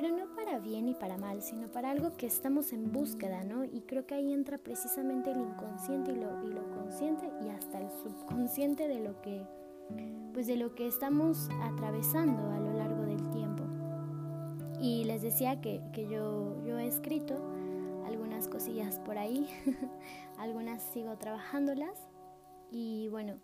pero 0.00 0.16
no 0.16 0.32
para 0.36 0.60
bien 0.60 0.88
y 0.88 0.94
para 0.94 1.18
mal, 1.18 1.42
sino 1.42 1.66
para 1.72 1.90
algo 1.90 2.16
que 2.16 2.26
estamos 2.26 2.72
en 2.72 2.92
búsqueda, 2.92 3.42
¿no? 3.42 3.64
Y 3.64 3.80
creo 3.80 4.06
que 4.06 4.14
ahí 4.14 4.32
entra 4.32 4.56
precisamente 4.56 5.32
el 5.32 5.40
inconsciente 5.40 6.12
y 6.12 6.14
lo, 6.14 6.40
y 6.44 6.52
lo 6.52 6.70
consciente 6.70 7.28
y 7.44 7.48
hasta 7.48 7.80
el 7.80 7.90
subconsciente 7.90 8.86
de 8.86 9.00
lo 9.00 9.20
que, 9.22 9.44
pues 10.32 10.46
de 10.46 10.54
lo 10.54 10.72
que 10.76 10.86
estamos 10.86 11.48
atravesando 11.64 12.48
a 12.52 12.60
lo 12.60 12.74
largo 12.74 13.02
del 13.06 13.28
tiempo. 13.30 13.64
Y 14.80 15.02
les 15.02 15.20
decía 15.20 15.60
que, 15.60 15.82
que 15.92 16.06
yo, 16.08 16.54
yo 16.64 16.78
he 16.78 16.86
escrito 16.86 17.34
algunas 18.06 18.46
cosillas 18.46 19.00
por 19.00 19.18
ahí, 19.18 19.48
algunas 20.38 20.80
sigo 20.80 21.16
trabajándolas 21.16 21.98
y 22.70 23.08
bueno, 23.08 23.34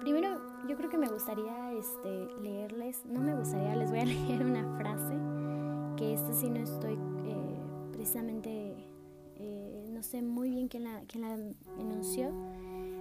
primero 0.00 0.40
yo 0.66 0.74
creo 0.74 0.88
que 0.88 0.96
me 0.96 1.08
gustaría 1.08 1.72
este, 1.72 2.28
leerles, 2.40 3.04
no 3.04 3.20
me 3.20 3.34
gustaría, 3.34 3.76
les 3.76 3.90
voy 3.90 4.00
a 4.00 4.04
leer 4.06 4.42
una 4.42 4.78
frase, 4.78 5.31
que 5.96 6.14
esta 6.14 6.32
sí 6.32 6.50
no 6.50 6.60
estoy 6.60 6.94
eh, 7.26 7.60
precisamente, 7.92 8.74
eh, 9.36 9.86
no 9.90 10.02
sé 10.02 10.22
muy 10.22 10.50
bien 10.50 10.68
quién 10.68 10.84
la, 10.84 11.02
quién 11.06 11.22
la 11.22 11.36
enunció, 11.78 12.32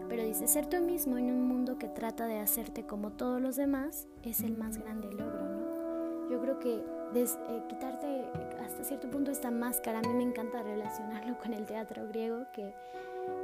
pero 0.09 0.23
dice, 0.23 0.47
ser 0.47 0.67
tú 0.67 0.77
mismo 0.81 1.17
en 1.17 1.31
un 1.31 1.47
mundo 1.47 1.77
que 1.77 1.87
trata 1.87 2.25
de 2.25 2.39
hacerte 2.39 2.85
como 2.85 3.11
todos 3.11 3.41
los 3.41 3.55
demás 3.55 4.07
es 4.23 4.41
el 4.41 4.57
más 4.57 4.77
grande 4.77 5.11
logro, 5.11 5.47
¿no? 5.47 6.29
Yo 6.29 6.39
creo 6.39 6.59
que 6.59 6.83
eh, 7.13 7.63
quitarte 7.67 8.25
hasta 8.63 8.83
cierto 8.85 9.09
punto 9.09 9.31
esta 9.31 9.51
máscara, 9.51 9.99
a 9.99 10.01
mí 10.01 10.13
me 10.13 10.23
encanta 10.23 10.63
relacionarlo 10.63 11.37
con 11.37 11.53
el 11.53 11.65
teatro 11.65 12.07
griego, 12.07 12.45
que, 12.53 12.73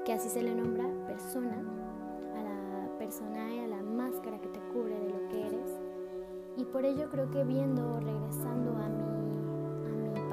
que 0.05 0.13
así 0.13 0.29
se 0.29 0.41
le 0.41 0.55
nombra 0.55 0.85
persona, 1.05 1.57
a 2.37 2.43
la 2.43 2.97
persona 2.97 3.53
y 3.53 3.59
a 3.59 3.67
la 3.67 3.81
máscara 3.81 4.39
que 4.39 4.47
te 4.47 4.59
cubre 4.71 4.97
de 4.97 5.09
lo 5.09 5.27
que 5.27 5.47
eres. 5.47 5.71
Y 6.55 6.63
por 6.65 6.85
ello 6.85 7.09
creo 7.09 7.29
que 7.29 7.43
viendo, 7.43 7.99
regresando 7.99 8.77
a 8.77 8.87
mi 8.87 9.16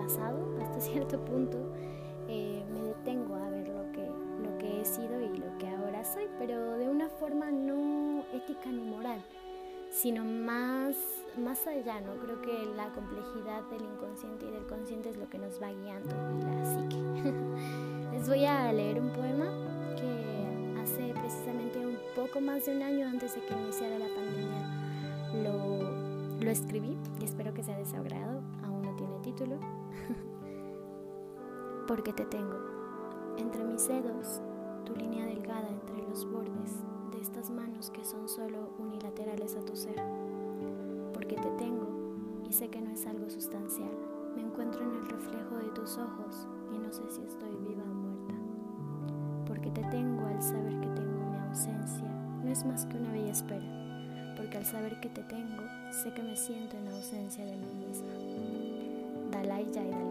pasado, 0.04 0.38
hasta 0.60 0.80
cierto 0.92 1.24
punto, 1.24 1.58
eh, 2.28 2.62
me 2.72 2.82
detengo 2.82 3.34
a 3.34 3.50
ver 3.50 3.68
lo 3.68 3.90
que, 3.92 4.06
lo 4.42 4.58
que 4.58 4.80
he 4.80 4.84
sido 4.84 5.20
y 5.20 5.36
lo 5.36 5.56
que 5.58 5.68
ahora 5.68 6.04
soy, 6.04 6.28
pero 6.38 6.78
de 6.78 6.88
una 6.88 7.08
forma 7.08 7.50
no 7.50 8.24
ética 8.32 8.70
ni 8.70 8.82
moral, 8.82 9.22
sino 9.90 10.24
más 10.24 10.96
más 11.36 11.66
allá, 11.66 12.00
¿no? 12.00 12.14
Creo 12.22 12.40
que 12.42 12.66
la 12.76 12.92
complejidad 12.92 13.62
del 13.64 13.82
inconsciente 13.82 14.46
y 14.46 14.50
del 14.52 14.66
consciente 14.66 15.10
es 15.10 15.16
lo 15.16 15.28
que 15.28 15.38
nos 15.38 15.60
va 15.60 15.72
guiando 15.72 16.14
y 16.38 16.42
la 16.42 16.64
psique. 16.64 16.96
Les 18.12 18.28
voy 18.28 18.44
a 18.44 18.72
leer 18.72 19.00
un 19.00 19.10
poema 19.10 19.46
que 19.96 20.80
hace 20.80 21.12
precisamente 21.20 21.84
un 21.84 21.98
poco 22.14 22.40
más 22.40 22.66
de 22.66 22.76
un 22.76 22.82
año 22.82 23.08
antes 23.08 23.34
de 23.34 23.40
que 23.40 23.52
iniciara 23.54 23.98
la 23.98 24.06
pandemia 24.06 24.84
lo, 25.42 26.40
lo 26.40 26.50
escribí 26.50 26.96
y 27.20 27.24
espero 27.24 27.52
que 27.54 27.62
sea 27.62 27.76
de 27.76 27.84
su 27.84 27.96
agrado. 27.96 28.40
Título. 29.34 29.58
Porque 31.88 32.12
te 32.12 32.24
tengo 32.26 32.54
entre 33.36 33.64
mis 33.64 33.88
dedos, 33.88 34.40
tu 34.84 34.94
línea 34.94 35.26
delgada 35.26 35.68
entre 35.68 36.06
los 36.08 36.24
bordes 36.30 36.84
de 37.10 37.20
estas 37.20 37.50
manos 37.50 37.90
que 37.90 38.04
son 38.04 38.28
solo 38.28 38.70
unilaterales 38.78 39.56
a 39.56 39.64
tu 39.64 39.74
ser 39.74 40.00
porque 41.12 41.34
te 41.34 41.50
tengo 41.58 41.88
y 42.48 42.52
sé 42.52 42.68
que 42.68 42.80
no 42.80 42.90
es 42.90 43.04
algo 43.06 43.28
sustancial. 43.28 43.90
Me 44.36 44.42
encuentro 44.42 44.82
en 44.82 44.94
el 44.94 45.08
reflejo 45.08 45.56
de 45.56 45.68
tus 45.70 45.98
ojos 45.98 46.46
y 46.72 46.78
no 46.78 46.92
sé 46.92 47.02
si 47.10 47.22
estoy 47.22 47.56
viva 47.56 47.82
o 47.82 47.94
muerta. 47.94 48.34
Porque 49.46 49.72
te 49.72 49.82
tengo 49.84 50.26
al 50.26 50.40
saber 50.42 50.78
que 50.80 50.88
tengo 50.88 51.30
mi 51.30 51.38
ausencia, 51.38 52.08
no 52.44 52.50
es 52.50 52.64
más 52.64 52.86
que 52.86 52.98
una 52.98 53.10
bella 53.10 53.32
espera. 53.32 53.66
Porque 54.36 54.58
al 54.58 54.64
saber 54.64 55.00
que 55.00 55.08
te 55.08 55.24
tengo, 55.24 55.64
sé 55.90 56.14
que 56.14 56.22
me 56.22 56.36
siento 56.36 56.76
en 56.76 56.86
ausencia 56.86 57.44
de 57.44 57.56
mí 57.56 57.83
Dalai. 59.46 60.06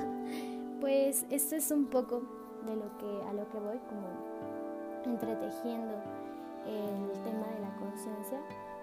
pues 0.80 1.26
esto 1.30 1.56
es 1.56 1.70
un 1.70 1.86
poco 1.86 2.22
de 2.66 2.76
lo 2.76 2.98
que 2.98 3.28
a 3.28 3.32
lo 3.32 3.48
que 3.50 3.58
voy 3.58 3.78
como 3.88 4.08
entretejiendo 5.04 5.94
el 6.66 7.22
tema 7.22 7.46
de 7.46 7.60
la 7.60 7.74
conciencia 7.78 8.38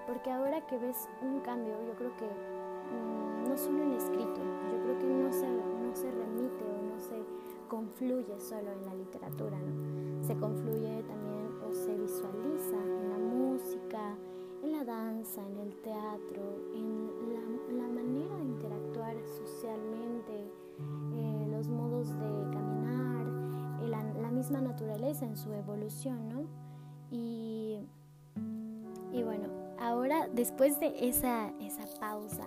porque 0.07 0.31
ahora 0.31 0.65
que 0.67 0.77
ves 0.77 1.07
un 1.21 1.39
cambio, 1.41 1.73
yo 1.87 1.93
creo 1.95 2.15
que 2.17 2.25
mm, 2.25 3.49
no 3.49 3.57
solo 3.57 3.83
en 3.83 3.93
escrito, 3.93 4.41
yo 4.71 4.83
creo 4.83 4.99
que 4.99 5.05
no 5.05 5.31
se, 5.31 5.47
no 5.49 5.95
se 5.95 6.11
remite 6.11 6.63
o 6.63 6.93
no 6.93 6.99
se 6.99 7.23
confluye 7.67 8.39
solo 8.39 8.71
en 8.71 8.85
la 8.85 8.93
literatura, 8.93 9.57
¿no? 9.57 10.23
Se 10.23 10.35
confluye 10.37 11.03
también 11.03 11.49
o 11.67 11.73
se 11.73 11.95
visualiza 11.95 12.77
en 12.77 13.09
la 13.09 13.17
música, 13.17 14.15
en 14.63 14.71
la 14.71 14.83
danza, 14.83 15.41
en 15.47 15.59
el 15.59 15.75
teatro, 15.77 16.43
en 16.73 17.09
socialmente, 19.37 20.33
eh, 21.13 21.47
los 21.49 21.67
modos 21.67 22.09
de 22.09 22.49
caminar, 22.51 23.25
la, 23.81 24.03
la 24.21 24.31
misma 24.31 24.61
naturaleza 24.61 25.25
en 25.25 25.37
su 25.37 25.53
evolución, 25.53 26.29
¿no? 26.29 26.45
Y, 27.11 27.79
y 29.11 29.23
bueno, 29.23 29.47
ahora, 29.79 30.27
después 30.33 30.79
de 30.79 30.93
esa, 31.07 31.49
esa 31.59 31.85
pausa, 31.99 32.45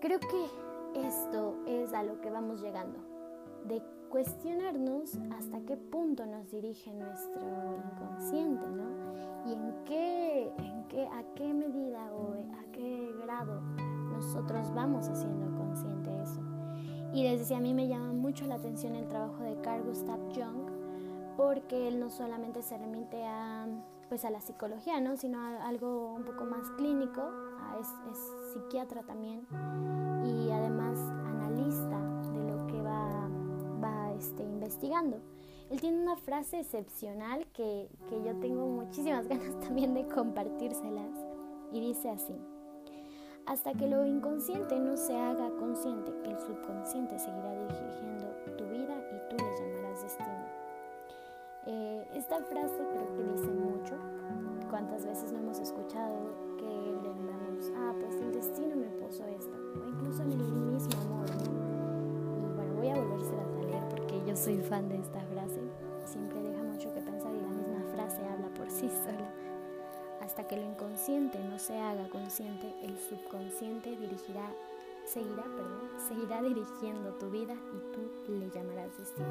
creo 0.00 0.20
que 0.20 1.06
esto 1.06 1.56
es 1.66 1.92
a 1.92 2.02
lo 2.02 2.20
que 2.20 2.30
vamos 2.30 2.62
llegando, 2.62 2.98
de 3.66 3.82
cuestionarnos 4.08 5.18
hasta 5.36 5.60
qué 5.66 5.76
punto 5.76 6.24
nos 6.26 6.50
dirige 6.50 6.92
nuestro 6.94 7.42
inconsciente, 7.92 8.66
¿no? 8.68 9.16
Y 9.46 9.52
en 9.52 9.84
qué, 9.84 10.50
en 10.58 10.88
qué, 10.88 11.06
a 11.06 11.22
qué 11.34 11.52
medida 11.52 12.12
o 12.14 12.32
a 12.32 12.72
qué 12.72 13.12
grado 13.22 13.60
nosotros 14.16 14.72
vamos 14.74 15.08
haciendo 15.08 15.54
consciente 15.56 16.22
eso. 16.22 16.40
Y 17.12 17.22
les 17.22 17.40
decía, 17.40 17.58
a 17.58 17.60
mí 17.60 17.72
me 17.74 17.88
llama 17.88 18.12
mucho 18.12 18.46
la 18.46 18.56
atención 18.56 18.94
el 18.94 19.08
trabajo 19.08 19.42
de 19.42 19.60
Carl 19.60 19.84
Gustav 19.84 20.18
Jung, 20.34 20.70
porque 21.36 21.88
él 21.88 22.00
no 22.00 22.10
solamente 22.10 22.62
se 22.62 22.78
remite 22.78 23.24
a 23.24 23.66
pues 24.08 24.24
a 24.24 24.30
la 24.30 24.40
psicología, 24.40 25.00
¿no? 25.00 25.16
sino 25.16 25.40
a 25.40 25.66
algo 25.66 26.12
un 26.14 26.24
poco 26.24 26.44
más 26.44 26.70
clínico, 26.76 27.22
es, 27.80 27.88
psiquiatra 28.52 29.02
también 29.02 29.46
y 30.24 30.50
además 30.50 30.98
analista 31.26 31.98
de 32.32 32.44
lo 32.44 32.66
que 32.68 32.80
va, 32.80 33.28
va 33.82 34.12
este, 34.12 34.44
investigando. 34.44 35.20
Él 35.70 35.80
tiene 35.80 36.00
una 36.00 36.16
frase 36.16 36.60
excepcional 36.60 37.46
que, 37.52 37.90
que 38.08 38.22
yo 38.22 38.38
tengo 38.38 38.66
muchísimas 38.66 39.26
ganas 39.28 39.58
también 39.60 39.94
de 39.94 40.06
compartírselas 40.06 41.10
y 41.72 41.80
dice 41.80 42.08
así, 42.08 42.34
hasta 43.46 43.72
que 43.74 43.86
lo 43.86 44.04
inconsciente 44.04 44.78
no 44.78 44.96
se 44.96 45.16
haga 45.16 45.48
consciente, 45.58 46.12
el 46.24 46.38
subconsciente 46.40 47.18
seguirá 47.18 47.52
dirigiendo 47.52 48.26
tu 48.58 48.64
vida 48.64 48.94
y 48.96 49.28
tú 49.30 49.36
le 49.36 49.56
llamarás 49.58 50.02
destino. 50.02 50.66
Eh, 51.66 52.06
esta 52.14 52.42
frase 52.42 52.76
creo 52.92 53.14
que 53.14 53.22
dice 53.32 53.52
mucho. 53.52 53.94
¿Cuántas 54.68 55.06
veces 55.06 55.30
no 55.32 55.38
hemos 55.38 55.60
escuchado 55.60 56.56
que 56.58 56.64
le 56.64 57.02
lembramos, 57.02 57.72
ah, 57.76 57.94
pues 58.00 58.16
el 58.16 58.32
destino 58.32 58.74
me 58.74 58.88
puso 58.88 59.24
esto? 59.26 59.56
O 59.80 59.88
incluso 59.88 60.22
en 60.22 60.32
el 60.32 60.38
mismo 60.38 61.00
amor. 61.02 61.26
Y 61.30 62.54
bueno, 62.56 62.74
voy 62.74 62.88
a 62.88 62.96
volverse 62.96 63.32
a 63.32 63.64
leer 63.64 63.88
porque 63.88 64.22
yo 64.26 64.36
soy 64.36 64.58
fan 64.58 64.88
de 64.88 64.98
esta 64.98 65.20
frase. 65.20 65.60
Siempre 66.04 66.42
deja 66.42 66.62
mucho 66.64 66.92
que 66.92 67.00
pensar 67.00 67.32
y 67.32 67.40
la 67.40 67.48
misma 67.48 67.82
frase 67.94 68.24
habla 68.26 68.48
por 68.54 68.68
sí 68.68 68.88
sola. 68.88 69.45
Hasta 70.36 70.48
que 70.48 70.60
lo 70.60 70.68
inconsciente 70.70 71.38
no 71.48 71.58
se 71.58 71.78
haga 71.78 72.10
consciente, 72.10 72.70
el 72.82 72.98
subconsciente 72.98 73.96
dirigirá 73.96 74.52
seguirá, 75.06 75.44
perdón, 75.44 75.88
seguirá 75.96 76.42
dirigiendo 76.42 77.14
tu 77.14 77.30
vida 77.30 77.54
y 77.54 77.94
tú 77.94 78.32
le 78.34 78.50
llamarás 78.50 78.98
destino. 78.98 79.26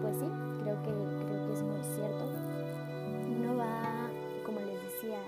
Pues 0.00 0.16
sí, 0.16 0.24
creo 0.62 0.82
que, 0.82 0.88
creo 0.88 1.46
que 1.46 1.52
es 1.52 1.62
muy 1.62 1.82
cierto. 1.82 2.24
Uno 3.36 3.54
va, 3.58 4.08
como 4.46 4.60
les 4.60 4.82
decía, 4.82 5.20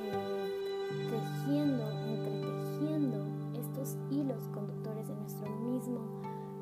eh, 0.00 0.88
tejiendo, 1.08 1.88
entretejiendo 2.08 3.24
estos 3.54 3.94
hilos 4.10 4.48
conductores 4.52 5.06
de 5.06 5.14
nuestro 5.14 5.48
mismo 5.60 6.00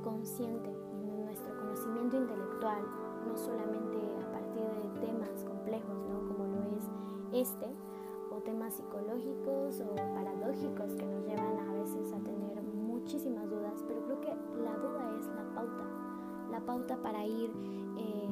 consciente, 0.04 0.68
en 0.68 1.24
nuestro 1.24 1.56
conocimiento 1.56 2.18
intelectual, 2.18 2.82
no 3.26 3.34
solamente 3.34 3.96
a 4.20 4.30
partir 4.30 4.60
de 4.60 5.06
temas 5.06 5.42
complejos, 5.42 5.96
¿no? 6.06 6.28
como 6.28 6.44
lo 6.44 6.76
es 6.76 6.84
este, 7.34 7.66
o 8.30 8.36
temas 8.40 8.74
psicológicos 8.74 9.80
o 9.80 9.94
paradójicos 9.94 10.94
que 10.94 11.06
nos 11.06 11.26
llevan 11.26 11.58
a 11.58 11.72
veces 11.74 12.12
a 12.12 12.18
tener 12.18 12.62
muchísimas 12.62 13.50
dudas, 13.50 13.84
pero 13.86 14.04
creo 14.04 14.20
que 14.20 14.28
la 14.62 14.76
duda 14.76 15.18
es 15.18 15.26
la 15.26 15.54
pauta, 15.54 15.84
la 16.50 16.60
pauta 16.60 16.96
para 17.02 17.26
ir 17.26 17.50
eh, 17.98 18.28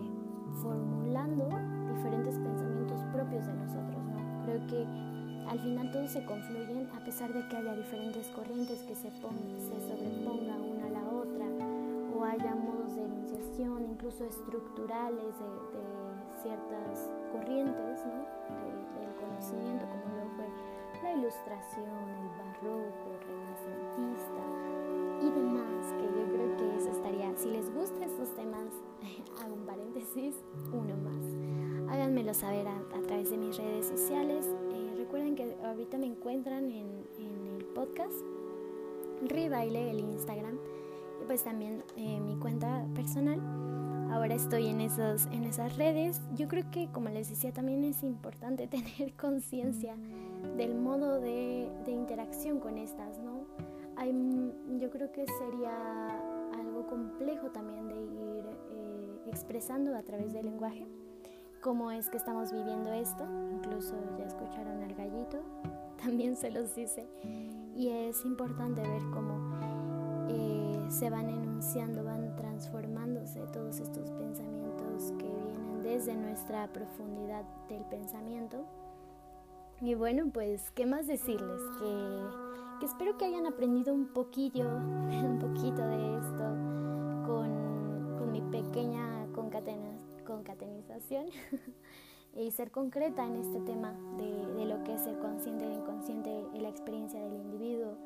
formulando 0.62 1.48
diferentes 1.94 2.38
pensamientos 2.38 3.00
propios 3.12 3.46
de 3.46 3.54
nosotros. 3.54 4.04
¿no? 4.06 4.44
Creo 4.44 4.66
que 4.66 4.86
al 5.48 5.58
final 5.58 5.90
todos 5.90 6.10
se 6.10 6.24
confluyen 6.24 6.88
a 6.94 7.04
pesar 7.04 7.32
de 7.32 7.46
que 7.48 7.56
haya 7.56 7.74
diferentes 7.74 8.28
corrientes 8.28 8.82
que 8.82 8.94
se, 8.94 9.10
se 9.10 9.80
sobrepongan 9.80 10.62
una 10.62 10.86
a 10.86 10.90
la 10.90 11.08
otra 11.08 11.46
o 12.16 12.24
haya 12.24 12.54
modos 12.54 12.94
de 12.94 13.04
enunciación, 13.04 13.84
incluso 13.84 14.24
estructurales 14.24 15.38
de, 15.38 15.82
ciertas 16.42 17.08
corrientes 17.30 18.04
¿no? 18.04 18.71
Como 19.50 20.14
lo 20.16 20.31
fue 20.37 20.46
la 21.02 21.12
ilustración, 21.14 22.09
el 22.09 22.28
barroco, 22.38 23.11
renacentista 23.26 24.42
y 25.20 25.31
demás, 25.31 25.92
que 25.98 26.05
yo 26.05 26.33
creo 26.33 26.57
que 26.57 26.76
eso 26.76 26.90
estaría, 26.90 27.37
si 27.37 27.50
les 27.50 27.74
gustan 27.74 28.05
estos 28.05 28.33
temas, 28.37 28.68
hago 29.42 29.55
un 29.55 29.66
paréntesis, 29.66 30.37
uno 30.72 30.96
más. 30.96 31.92
Háganmelo 31.92 32.33
saber 32.35 32.68
a, 32.68 33.02
través 33.07 33.31
de 33.31 33.37
mis 33.37 33.57
redes 33.57 33.87
sociales. 33.87 34.46
Eh, 34.72 34.94
recuerden 34.96 35.35
que 35.35 35.57
ahorita 35.64 35.98
me 35.98 36.07
encuentran 36.07 36.70
en, 36.70 37.05
en 37.18 37.46
el 37.57 37.64
podcast 37.64 38.14
Rebaile, 39.22 39.90
el 39.90 40.00
Instagram, 40.00 40.59
y 41.20 41.24
pues 41.26 41.42
también 41.42 41.83
eh, 41.96 42.20
mi 42.20 42.37
cuenta 42.37 42.87
personal. 42.94 43.40
Ahora 44.12 44.35
estoy 44.35 44.66
en, 44.66 44.83
esos, 44.83 45.25
en 45.33 45.44
esas 45.44 45.77
redes. 45.79 46.20
Yo 46.35 46.46
creo 46.46 46.70
que, 46.70 46.88
como 46.92 47.09
les 47.09 47.31
decía, 47.31 47.51
también 47.51 47.83
es 47.83 48.03
importante 48.03 48.66
tener 48.68 49.14
conciencia 49.14 49.96
del 50.57 50.75
modo 50.75 51.18
de, 51.18 51.70
de, 51.87 51.92
interacción 51.92 52.61
con 52.61 52.77
estas, 52.77 53.18
¿no? 53.18 53.46
Hay, 53.96 54.12
yo 54.79 54.90
creo 54.90 55.11
que 55.12 55.25
sería 55.27 56.09
algo 56.59 56.87
complejo 56.87 57.51
también 57.51 57.88
de 57.88 57.94
ir 57.94 58.44
eh, 58.70 59.20
expresando 59.29 59.96
a 59.96 60.03
través 60.03 60.35
del 60.35 60.44
lenguaje 60.44 60.87
cómo 61.62 61.90
es 61.90 62.11
que 62.11 62.18
estamos 62.18 62.53
viviendo 62.53 62.92
esto. 62.92 63.25
Incluso 63.51 63.94
ya 64.18 64.27
escucharon 64.27 64.83
al 64.83 64.94
gallito, 64.94 65.38
también 66.03 66.37
se 66.37 66.51
los 66.51 66.75
dice 66.75 67.09
y 67.75 67.88
es 67.88 68.25
importante 68.27 68.83
ver 68.83 69.03
cómo 69.11 69.57
eh, 70.29 70.87
se 70.90 71.09
van 71.09 71.29
enunciando, 71.62 72.03
van 72.03 72.35
transformándose 72.35 73.38
todos 73.53 73.79
estos 73.79 74.11
pensamientos 74.11 75.12
que 75.16 75.29
vienen 75.29 75.81
desde 75.81 76.16
nuestra 76.16 76.66
profundidad 76.72 77.44
del 77.68 77.85
pensamiento. 77.85 78.64
Y 79.81 79.94
bueno, 79.94 80.29
pues, 80.33 80.72
¿qué 80.72 80.87
más 80.87 81.07
decirles? 81.07 81.61
Que, 81.79 82.85
espero 82.85 83.16
que 83.16 83.27
hayan 83.27 83.46
aprendido 83.46 83.94
un 83.94 84.09
poquillo, 84.09 84.66
un 84.77 85.38
poquito 85.38 85.87
de 85.87 86.18
esto 86.18 86.42
con, 87.27 88.16
con 88.18 88.33
mi 88.33 88.40
pequeña 88.40 89.29
concatenización. 90.25 91.27
y 92.35 92.51
ser 92.51 92.72
concreta 92.72 93.25
en 93.25 93.37
este 93.37 93.61
tema 93.61 93.94
de, 94.16 94.55
de, 94.55 94.64
lo 94.64 94.83
que 94.83 94.94
es 94.94 95.07
el 95.07 95.16
consciente, 95.18 95.64
el 95.64 95.75
inconsciente, 95.75 96.44
la 96.55 96.68
experiencia 96.70 97.20
del 97.20 97.35
individuo, 97.35 97.98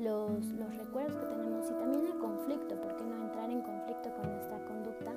los, 0.00 0.46
los 0.52 0.76
recuerdos 0.76 1.16
que 1.16 1.26
tenemos 1.26 1.70
y 1.70 1.74
también 1.74 2.06
el 2.06 2.18
conflicto, 2.18 2.74
porque 2.80 3.04
no 3.04 3.16
entrar 3.16 3.50
en 3.50 3.60
conflicto 3.60 4.10
con 4.14 4.30
nuestra 4.30 4.58
conducta, 4.64 5.12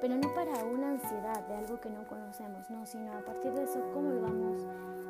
pero 0.00 0.16
no 0.16 0.32
para 0.34 0.64
una 0.64 0.90
ansiedad 0.90 1.46
de 1.48 1.54
algo 1.54 1.80
que 1.80 1.90
no 1.90 2.06
conocemos, 2.06 2.70
no, 2.70 2.86
sino 2.86 3.12
a 3.12 3.20
partir 3.20 3.52
de 3.52 3.64
eso 3.64 3.80
cómo 3.92 4.10
lo 4.10 4.22
vamos 4.22 4.62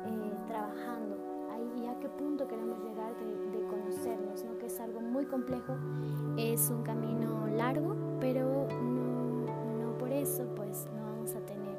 eh, 0.05 0.33
trabajando 0.47 1.17
ahí 1.51 1.83
y 1.83 1.87
a 1.87 1.99
qué 1.99 2.09
punto 2.09 2.47
queremos 2.47 2.83
llegar 2.83 3.13
de, 3.19 3.59
de 3.59 3.67
conocernos, 3.67 4.43
¿no? 4.43 4.57
que 4.57 4.65
es 4.65 4.79
algo 4.79 5.01
muy 5.01 5.25
complejo, 5.25 5.77
es 6.37 6.69
un 6.69 6.81
camino 6.81 7.47
largo, 7.47 7.95
pero 8.19 8.67
no, 8.81 9.45
no 9.77 9.97
por 9.99 10.11
eso 10.11 10.47
pues 10.55 10.87
no 10.95 11.03
vamos 11.03 11.35
a 11.35 11.39
tener 11.41 11.77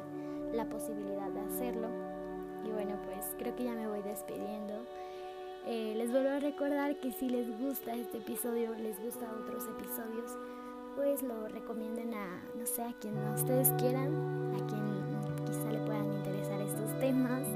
la 0.52 0.68
posibilidad 0.68 1.28
de 1.30 1.40
hacerlo. 1.40 1.88
Y 2.64 2.70
bueno, 2.70 2.94
pues 3.04 3.34
creo 3.38 3.56
que 3.56 3.64
ya 3.64 3.74
me 3.74 3.88
voy 3.88 4.02
despidiendo. 4.02 4.74
Eh, 5.64 5.94
les 5.96 6.10
vuelvo 6.10 6.30
a 6.30 6.40
recordar 6.40 6.98
que 6.98 7.12
si 7.12 7.28
les 7.28 7.46
gusta 7.60 7.94
este 7.94 8.18
episodio, 8.18 8.74
les 8.74 9.00
gusta 9.00 9.30
otros 9.40 9.64
episodios, 9.68 10.36
pues 10.96 11.22
lo 11.22 11.46
recomienden 11.48 12.14
a, 12.14 12.42
no 12.58 12.66
sé, 12.66 12.82
a 12.82 12.92
quien 12.94 13.16
ustedes 13.28 13.70
quieran, 13.78 14.12
a 14.54 14.66
quien 14.66 15.46
quizá 15.46 15.70
le 15.70 15.78
puedan 15.86 16.12
interesar 16.14 16.60
estos 16.62 16.98
temas, 16.98 17.46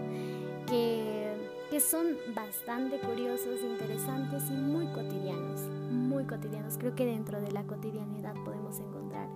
que, 0.69 1.35
que 1.69 1.81
son 1.81 2.16
bastante 2.35 3.01
curiosos, 3.01 3.61
interesantes 3.62 4.51
y 4.51 4.55
muy 4.55 4.87
cotidianos, 4.92 5.62
muy 5.90 6.25
cotidianos. 6.25 6.79
Creo 6.79 6.95
que 6.95 7.07
dentro 7.07 7.40
de 7.40 7.51
la 7.51 7.64
cotidianidad 7.64 8.35
podemos 8.45 8.79
encontrar 8.79 9.29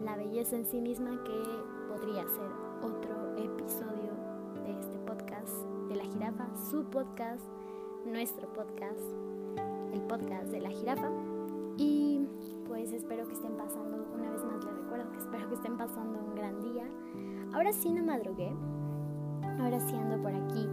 la 0.00 0.16
belleza 0.16 0.54
en 0.54 0.66
sí 0.66 0.80
misma 0.80 1.22
que 1.24 1.42
podría 1.88 2.22
ser 2.22 2.50
otro 2.80 3.36
episodio 3.36 4.12
de 4.64 4.78
este 4.78 4.98
podcast 4.98 5.52
de 5.88 5.96
la 5.96 6.04
jirafa, 6.04 6.46
su 6.70 6.84
podcast, 6.84 7.44
nuestro 8.06 8.46
podcast, 8.52 9.00
el 9.92 10.00
podcast 10.02 10.50
de 10.50 10.60
la 10.60 10.70
jirafa. 10.70 11.10
Y 11.76 12.20
pues 12.66 12.92
espero 12.92 13.26
que 13.26 13.34
estén 13.34 13.56
pasando, 13.56 14.06
una 14.14 14.30
vez 14.30 14.44
más 14.44 14.64
les 14.64 14.76
recuerdo 14.76 15.10
que 15.10 15.18
espero 15.18 15.48
que 15.48 15.54
estén 15.54 15.76
pasando 15.76 16.20
un 16.20 16.34
gran 16.34 16.60
día. 16.60 16.84
Ahora 17.52 17.72
sí 17.72 17.92
no 17.92 18.04
madrugué, 18.04 18.52
ahora 19.60 19.80
sí 19.80 19.94
ando 19.96 20.22
por 20.22 20.32
aquí 20.34 20.68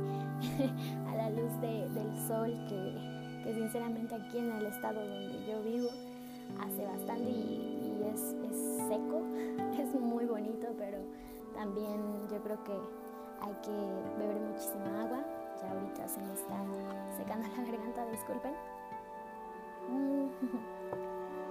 a 1.08 1.16
la 1.16 1.30
luz 1.30 1.60
del 1.62 2.18
sol 2.28 2.52
que, 2.68 3.44
que, 3.44 3.54
sinceramente 3.54 4.16
aquí 4.16 4.38
en 4.38 4.52
el 4.52 4.66
estado 4.66 5.00
donde 5.00 5.46
yo 5.46 5.62
vivo 5.64 5.90
hace 6.60 6.86
bastante 6.86 7.30
y, 7.30 8.04
es, 8.14 8.36
es 8.50 8.88
seco, 8.88 9.22
es 9.80 10.00
muy 10.00 10.26
bonito, 10.26 10.68
pero 10.78 10.98
también 11.54 12.02
yo 12.30 12.42
creo 12.44 12.64
que 12.64 12.74
hay 13.42 13.54
que 13.64 14.20
beber 14.20 14.40
muchísima 14.42 15.04
agua. 15.04 15.41
Ya 15.62 15.72
ahorita 15.72 16.08
se 16.08 16.22
me 16.22 16.34
está 16.34 16.64
secando 17.18 17.48
la 17.56 17.64
garganta, 17.64 18.06
disculpen. 18.08 18.54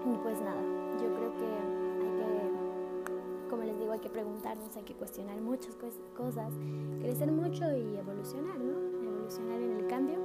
Y 0.02 0.16
pues 0.22 0.40
nada, 0.40 0.62
yo 0.98 1.14
creo 1.14 1.36
que 1.36 1.44
hay 1.44 2.16
que, 2.16 3.50
como 3.50 3.64
les 3.64 3.78
digo, 3.78 3.92
hay 3.92 3.98
que 3.98 4.08
preguntarnos, 4.08 4.74
hay 4.74 4.82
que 4.82 4.94
cuestionar 4.94 5.38
muchas 5.42 5.76
cosas, 6.16 6.54
crecer 7.00 7.30
mucho 7.30 7.64
y 7.76 7.98
evolucionar, 7.98 8.58
¿no? 8.58 8.78
Evolucionar 9.06 9.60
en 9.60 9.76
el 9.76 9.86
cambio. 9.88 10.18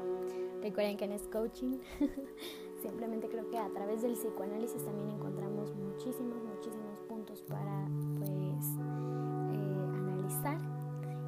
Recuerden 0.61 0.95
que 0.95 1.07
no 1.09 1.15
es 1.15 1.27
coaching. 1.27 1.79
Simplemente 2.81 3.27
creo 3.27 3.49
que 3.49 3.57
a 3.57 3.67
través 3.69 4.01
del 4.01 4.13
psicoanálisis 4.13 4.85
también 4.85 5.09
encontramos 5.09 5.75
muchísimos, 5.75 6.41
muchísimos 6.41 6.99
puntos 7.09 7.41
para 7.41 7.85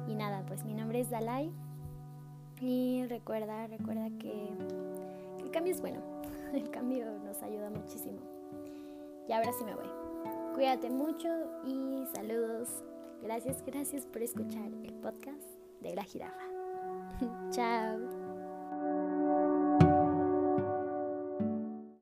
Y 0.06 0.14
nada, 0.14 0.42
pues 0.46 0.64
mi 0.64 0.72
nombre 0.72 1.00
es 1.00 1.10
Dalai. 1.10 1.52
Y 2.60 3.04
recuerda, 3.06 3.66
recuerda 3.66 4.08
que, 4.18 4.50
el 5.42 5.50
cambio 5.50 5.72
es 5.72 5.80
bueno. 5.80 6.00
El 6.52 6.70
cambio 6.70 7.04
nos 7.24 7.42
ayuda 7.42 7.68
muchísimo. 7.68 8.20
Y 9.28 9.32
ahora 9.32 9.52
sí 9.52 9.64
me 9.64 9.74
voy. 9.74 9.88
Cuídate 10.54 10.88
mucho 10.88 11.28
y 11.64 12.06
saludos. 12.14 12.82
Gracias, 13.22 13.62
gracias 13.66 14.06
por 14.06 14.22
escuchar 14.22 14.70
el 14.82 14.94
podcast 14.94 15.42
de 15.80 15.94
la 15.94 16.04
jirafa. 16.04 16.46
Chao. 17.50 18.17